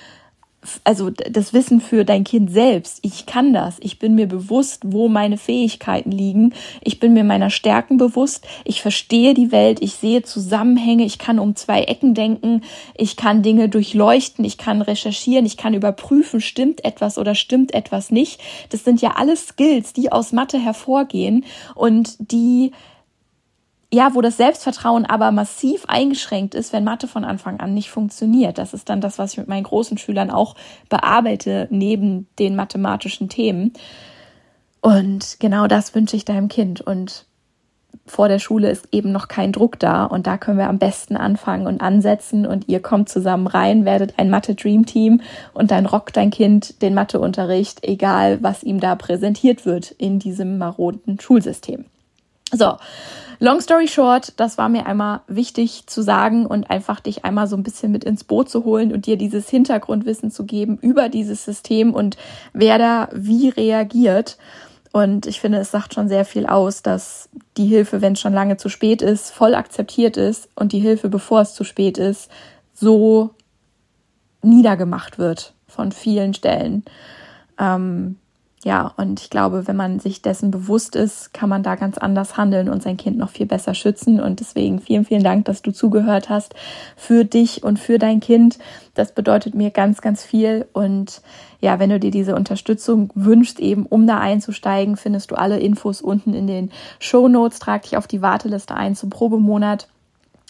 also 0.84 1.10
das 1.10 1.52
Wissen 1.52 1.80
für 1.80 2.04
dein 2.04 2.22
Kind 2.22 2.52
selbst. 2.52 3.00
Ich 3.02 3.26
kann 3.26 3.52
das. 3.52 3.76
Ich 3.80 3.98
bin 3.98 4.14
mir 4.14 4.28
bewusst, 4.28 4.82
wo 4.86 5.08
meine 5.08 5.36
Fähigkeiten 5.36 6.12
liegen. 6.12 6.54
Ich 6.82 7.00
bin 7.00 7.14
mir 7.14 7.24
meiner 7.24 7.50
Stärken 7.50 7.96
bewusst. 7.96 8.46
Ich 8.64 8.80
verstehe 8.80 9.34
die 9.34 9.50
Welt. 9.50 9.82
Ich 9.82 9.94
sehe 9.94 10.22
Zusammenhänge. 10.22 11.04
Ich 11.04 11.18
kann 11.18 11.40
um 11.40 11.56
zwei 11.56 11.82
Ecken 11.82 12.14
denken. 12.14 12.62
Ich 12.96 13.16
kann 13.16 13.42
Dinge 13.42 13.68
durchleuchten. 13.68 14.44
Ich 14.44 14.56
kann 14.56 14.82
recherchieren. 14.82 15.46
Ich 15.46 15.56
kann 15.56 15.74
überprüfen, 15.74 16.40
stimmt 16.40 16.84
etwas 16.84 17.18
oder 17.18 17.34
stimmt 17.34 17.74
etwas 17.74 18.12
nicht. 18.12 18.40
Das 18.68 18.84
sind 18.84 19.02
ja 19.02 19.12
alles 19.16 19.48
Skills, 19.48 19.92
die 19.92 20.12
aus 20.12 20.32
Mathe 20.32 20.58
hervorgehen 20.60 21.44
und 21.74 22.16
die 22.18 22.70
ja, 23.92 24.14
wo 24.14 24.22
das 24.22 24.38
Selbstvertrauen 24.38 25.04
aber 25.04 25.30
massiv 25.32 25.84
eingeschränkt 25.86 26.54
ist, 26.54 26.72
wenn 26.72 26.82
Mathe 26.82 27.06
von 27.06 27.24
Anfang 27.24 27.60
an 27.60 27.74
nicht 27.74 27.90
funktioniert. 27.90 28.56
Das 28.56 28.72
ist 28.72 28.88
dann 28.88 29.02
das, 29.02 29.18
was 29.18 29.32
ich 29.32 29.38
mit 29.38 29.48
meinen 29.48 29.64
großen 29.64 29.98
Schülern 29.98 30.30
auch 30.30 30.54
bearbeite, 30.88 31.68
neben 31.70 32.26
den 32.38 32.56
mathematischen 32.56 33.28
Themen. 33.28 33.74
Und 34.80 35.36
genau 35.40 35.66
das 35.66 35.94
wünsche 35.94 36.16
ich 36.16 36.24
deinem 36.24 36.48
Kind. 36.48 36.80
Und 36.80 37.26
vor 38.06 38.28
der 38.28 38.38
Schule 38.38 38.70
ist 38.70 38.88
eben 38.92 39.12
noch 39.12 39.28
kein 39.28 39.52
Druck 39.52 39.78
da. 39.78 40.06
Und 40.06 40.26
da 40.26 40.38
können 40.38 40.56
wir 40.56 40.70
am 40.70 40.78
besten 40.78 41.14
anfangen 41.14 41.66
und 41.66 41.82
ansetzen. 41.82 42.46
Und 42.46 42.70
ihr 42.70 42.80
kommt 42.80 43.10
zusammen 43.10 43.46
rein, 43.46 43.84
werdet 43.84 44.18
ein 44.18 44.30
Mathe-Dream-Team 44.30 45.20
und 45.52 45.70
dann 45.70 45.84
rockt 45.84 46.16
dein 46.16 46.30
Kind 46.30 46.80
den 46.80 46.94
Matheunterricht, 46.94 47.84
egal 47.84 48.42
was 48.42 48.62
ihm 48.62 48.80
da 48.80 48.96
präsentiert 48.96 49.66
wird 49.66 49.90
in 49.90 50.18
diesem 50.18 50.56
maroden 50.56 51.20
Schulsystem. 51.20 51.84
So, 52.54 52.76
Long 53.42 53.60
story 53.60 53.88
short, 53.88 54.34
das 54.36 54.56
war 54.56 54.68
mir 54.68 54.86
einmal 54.86 55.22
wichtig 55.26 55.88
zu 55.88 56.00
sagen 56.00 56.46
und 56.46 56.70
einfach 56.70 57.00
dich 57.00 57.24
einmal 57.24 57.48
so 57.48 57.56
ein 57.56 57.64
bisschen 57.64 57.90
mit 57.90 58.04
ins 58.04 58.22
Boot 58.22 58.48
zu 58.48 58.64
holen 58.64 58.92
und 58.92 59.06
dir 59.06 59.16
dieses 59.16 59.48
Hintergrundwissen 59.48 60.30
zu 60.30 60.46
geben 60.46 60.78
über 60.80 61.08
dieses 61.08 61.44
System 61.44 61.92
und 61.92 62.16
wer 62.52 62.78
da 62.78 63.08
wie 63.12 63.48
reagiert. 63.48 64.38
Und 64.92 65.26
ich 65.26 65.40
finde, 65.40 65.58
es 65.58 65.72
sagt 65.72 65.92
schon 65.92 66.06
sehr 66.06 66.24
viel 66.24 66.46
aus, 66.46 66.82
dass 66.82 67.30
die 67.56 67.66
Hilfe, 67.66 68.00
wenn 68.00 68.12
es 68.12 68.20
schon 68.20 68.32
lange 68.32 68.58
zu 68.58 68.68
spät 68.68 69.02
ist, 69.02 69.32
voll 69.32 69.56
akzeptiert 69.56 70.16
ist 70.16 70.48
und 70.54 70.70
die 70.70 70.78
Hilfe, 70.78 71.08
bevor 71.08 71.40
es 71.40 71.54
zu 71.54 71.64
spät 71.64 71.98
ist, 71.98 72.30
so 72.74 73.30
niedergemacht 74.42 75.18
wird 75.18 75.52
von 75.66 75.90
vielen 75.90 76.32
Stellen. 76.32 76.84
Ähm, 77.58 78.18
ja, 78.64 78.92
und 78.96 79.20
ich 79.20 79.28
glaube, 79.28 79.66
wenn 79.66 79.74
man 79.74 79.98
sich 79.98 80.22
dessen 80.22 80.52
bewusst 80.52 80.94
ist, 80.94 81.34
kann 81.34 81.48
man 81.48 81.64
da 81.64 81.74
ganz 81.74 81.98
anders 81.98 82.36
handeln 82.36 82.68
und 82.68 82.80
sein 82.80 82.96
Kind 82.96 83.18
noch 83.18 83.30
viel 83.30 83.46
besser 83.46 83.74
schützen. 83.74 84.20
Und 84.20 84.38
deswegen 84.38 84.78
vielen, 84.78 85.04
vielen 85.04 85.24
Dank, 85.24 85.46
dass 85.46 85.62
du 85.62 85.72
zugehört 85.72 86.28
hast 86.28 86.54
für 86.96 87.24
dich 87.24 87.64
und 87.64 87.80
für 87.80 87.98
dein 87.98 88.20
Kind. 88.20 88.58
Das 88.94 89.12
bedeutet 89.12 89.56
mir 89.56 89.70
ganz, 89.70 90.00
ganz 90.00 90.22
viel. 90.22 90.66
Und 90.72 91.22
ja, 91.60 91.80
wenn 91.80 91.90
du 91.90 91.98
dir 91.98 92.12
diese 92.12 92.36
Unterstützung 92.36 93.10
wünschst, 93.16 93.58
eben 93.58 93.84
um 93.84 94.06
da 94.06 94.18
einzusteigen, 94.18 94.96
findest 94.96 95.32
du 95.32 95.34
alle 95.34 95.58
Infos 95.58 96.00
unten 96.00 96.32
in 96.32 96.46
den 96.46 96.70
Show 97.00 97.26
Notes. 97.26 97.58
Trag 97.58 97.82
dich 97.82 97.96
auf 97.96 98.06
die 98.06 98.22
Warteliste 98.22 98.76
ein 98.76 98.94
zum 98.94 99.10
Probemonat 99.10 99.88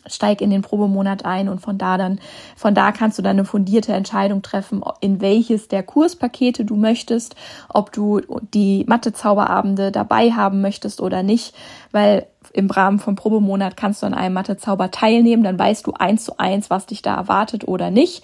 steig 0.06 0.40
in 0.40 0.50
den 0.50 0.62
Probemonat 0.62 1.24
ein 1.24 1.48
und 1.48 1.60
von 1.60 1.78
da 1.78 1.96
dann, 1.96 2.18
von 2.56 2.74
da 2.74 2.92
kannst 2.92 3.18
du 3.18 3.22
dann 3.22 3.38
eine 3.38 3.44
fundierte 3.44 3.92
Entscheidung 3.92 4.42
treffen, 4.42 4.82
in 5.00 5.20
welches 5.20 5.68
der 5.68 5.82
Kurspakete 5.82 6.64
du 6.64 6.76
möchtest, 6.76 7.36
ob 7.68 7.92
du 7.92 8.20
die 8.52 8.84
Mathe-Zauberabende 8.86 9.92
dabei 9.92 10.32
haben 10.32 10.60
möchtest 10.60 11.00
oder 11.00 11.22
nicht, 11.22 11.54
weil 11.92 12.26
im 12.52 12.70
Rahmen 12.70 12.98
vom 12.98 13.14
Probemonat 13.14 13.76
kannst 13.76 14.02
du 14.02 14.06
an 14.06 14.14
einem 14.14 14.34
Mathe-Zauber 14.34 14.90
teilnehmen, 14.90 15.44
dann 15.44 15.58
weißt 15.58 15.86
du 15.86 15.92
eins 15.92 16.24
zu 16.24 16.38
eins, 16.38 16.70
was 16.70 16.86
dich 16.86 17.02
da 17.02 17.14
erwartet 17.14 17.66
oder 17.66 17.90
nicht. 17.90 18.22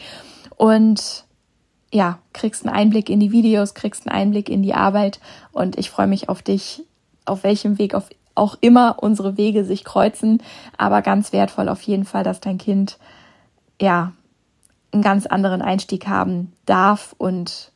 Und 0.56 1.24
ja, 1.92 2.18
kriegst 2.32 2.66
einen 2.66 2.74
Einblick 2.74 3.08
in 3.08 3.20
die 3.20 3.32
Videos, 3.32 3.74
kriegst 3.74 4.06
einen 4.06 4.20
Einblick 4.20 4.48
in 4.48 4.62
die 4.62 4.74
Arbeit 4.74 5.20
und 5.52 5.78
ich 5.78 5.90
freue 5.90 6.06
mich 6.06 6.28
auf 6.28 6.42
dich, 6.42 6.84
auf 7.24 7.44
welchem 7.44 7.78
Weg 7.78 7.94
auf 7.94 8.10
auch 8.38 8.56
immer 8.60 8.96
unsere 9.00 9.36
Wege 9.36 9.64
sich 9.64 9.84
kreuzen, 9.84 10.42
aber 10.76 11.02
ganz 11.02 11.32
wertvoll 11.32 11.68
auf 11.68 11.82
jeden 11.82 12.04
Fall, 12.04 12.24
dass 12.24 12.40
dein 12.40 12.58
Kind 12.58 12.98
ja 13.80 14.12
einen 14.92 15.02
ganz 15.02 15.26
anderen 15.26 15.62
Einstieg 15.62 16.06
haben 16.06 16.52
darf 16.64 17.14
und 17.18 17.72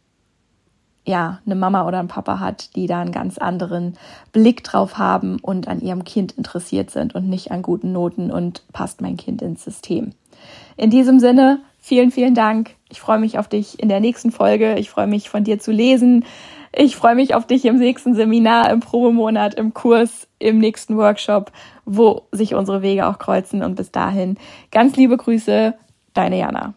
ja, 1.05 1.41
eine 1.45 1.57
Mama 1.57 1.87
oder 1.87 1.99
ein 1.99 2.09
Papa 2.09 2.39
hat, 2.39 2.77
die 2.77 2.87
da 2.87 3.01
einen 3.01 3.11
ganz 3.11 3.37
anderen 3.37 3.95
Blick 4.31 4.63
drauf 4.63 4.99
haben 4.99 5.39
und 5.41 5.67
an 5.67 5.81
ihrem 5.81 6.05
Kind 6.05 6.33
interessiert 6.33 6.91
sind 6.91 7.15
und 7.15 7.29
nicht 7.29 7.51
an 7.51 7.63
guten 7.63 7.91
Noten 7.91 8.31
und 8.31 8.63
passt 8.73 9.01
mein 9.01 9.17
Kind 9.17 9.43
ins 9.43 9.65
System. 9.65 10.13
In 10.77 10.91
diesem 10.91 11.19
Sinne, 11.19 11.61
vielen, 11.81 12.13
vielen 12.13 12.35
Dank. 12.35 12.77
Ich 12.89 13.01
freue 13.01 13.19
mich 13.19 13.39
auf 13.39 13.49
dich 13.49 13.81
in 13.81 13.89
der 13.89 13.99
nächsten 13.99 14.31
Folge. 14.31 14.79
Ich 14.79 14.91
freue 14.91 15.09
mich 15.09 15.29
von 15.29 15.43
dir 15.43 15.59
zu 15.59 15.73
lesen 15.73 16.25
Ich 16.75 16.97
freue 16.97 17.15
mich 17.15 17.35
auf 17.35 17.47
dich 17.47 17.67
im 17.67 17.77
nächsten 17.77 18.15
Seminar, 18.15 18.71
im 18.71 18.81
Probemonat, 18.81 19.55
im 19.55 19.75
Kurs, 19.75 20.27
im 20.39 20.59
nächsten 20.59 20.97
Workshop, 20.97 21.53
wo 21.85 22.23
sich 22.33 22.55
unsere 22.55 22.81
Wege 22.81 23.07
auch 23.07 23.19
kreuzen. 23.19 23.63
Und 23.63 23.75
bis 23.75 23.91
dahin 23.91 24.39
ganz 24.71 24.97
liebe 24.97 25.17
Grüße, 25.19 25.75
deine 26.15 26.39
Jana. 26.39 26.75